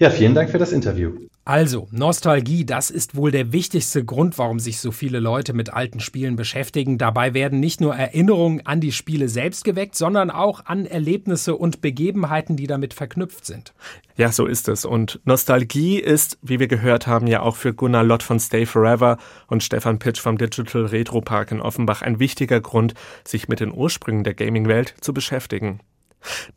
Ja, 0.00 0.08
vielen 0.08 0.34
Dank 0.34 0.48
für 0.48 0.56
das 0.56 0.72
Interview. 0.72 1.12
Also, 1.44 1.88
Nostalgie, 1.90 2.64
das 2.64 2.90
ist 2.90 3.16
wohl 3.16 3.30
der 3.30 3.52
wichtigste 3.52 4.02
Grund, 4.02 4.38
warum 4.38 4.58
sich 4.58 4.78
so 4.78 4.92
viele 4.92 5.20
Leute 5.20 5.52
mit 5.52 5.74
alten 5.74 6.00
Spielen 6.00 6.36
beschäftigen. 6.36 6.96
Dabei 6.96 7.34
werden 7.34 7.60
nicht 7.60 7.82
nur 7.82 7.94
Erinnerungen 7.94 8.64
an 8.64 8.80
die 8.80 8.92
Spiele 8.92 9.28
selbst 9.28 9.62
geweckt, 9.62 9.94
sondern 9.94 10.30
auch 10.30 10.64
an 10.64 10.86
Erlebnisse 10.86 11.54
und 11.54 11.82
Begebenheiten, 11.82 12.56
die 12.56 12.66
damit 12.66 12.94
verknüpft 12.94 13.44
sind. 13.44 13.74
Ja, 14.16 14.32
so 14.32 14.46
ist 14.46 14.68
es. 14.68 14.86
Und 14.86 15.20
Nostalgie 15.24 15.98
ist, 15.98 16.38
wie 16.40 16.60
wir 16.60 16.68
gehört 16.68 17.06
haben, 17.06 17.26
ja 17.26 17.42
auch 17.42 17.56
für 17.56 17.74
Gunnar 17.74 18.04
Lott 18.04 18.22
von 18.22 18.40
Stay 18.40 18.64
Forever 18.64 19.18
und 19.48 19.62
Stefan 19.62 19.98
Pitsch 19.98 20.20
vom 20.20 20.38
Digital 20.38 20.86
Retro 20.86 21.20
Park 21.20 21.52
in 21.52 21.60
Offenbach 21.60 22.00
ein 22.00 22.18
wichtiger 22.18 22.62
Grund, 22.62 22.94
sich 23.22 23.48
mit 23.48 23.60
den 23.60 23.74
Ursprüngen 23.74 24.24
der 24.24 24.32
Gaming-Welt 24.32 24.94
zu 25.02 25.12
beschäftigen. 25.12 25.80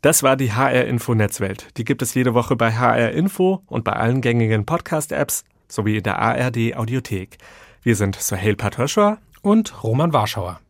Das 0.02 0.22
war 0.22 0.36
die 0.36 0.52
HR 0.52 0.84
Info 0.86 1.14
Netzwelt. 1.14 1.68
Die 1.76 1.84
gibt 1.84 2.02
es 2.02 2.14
jede 2.14 2.34
Woche 2.34 2.56
bei 2.56 2.72
HR 2.72 3.12
Info 3.12 3.62
und 3.66 3.84
bei 3.84 3.92
allen 3.92 4.20
gängigen 4.20 4.66
Podcast-Apps 4.66 5.44
sowie 5.68 5.96
in 5.96 6.02
der 6.02 6.18
ARD 6.18 6.76
Audiothek. 6.76 7.38
Wir 7.82 7.96
sind 7.96 8.16
Sohail 8.16 8.56
Patöschwer 8.56 9.18
und 9.42 9.82
Roman 9.82 10.12
Warschauer. 10.12 10.60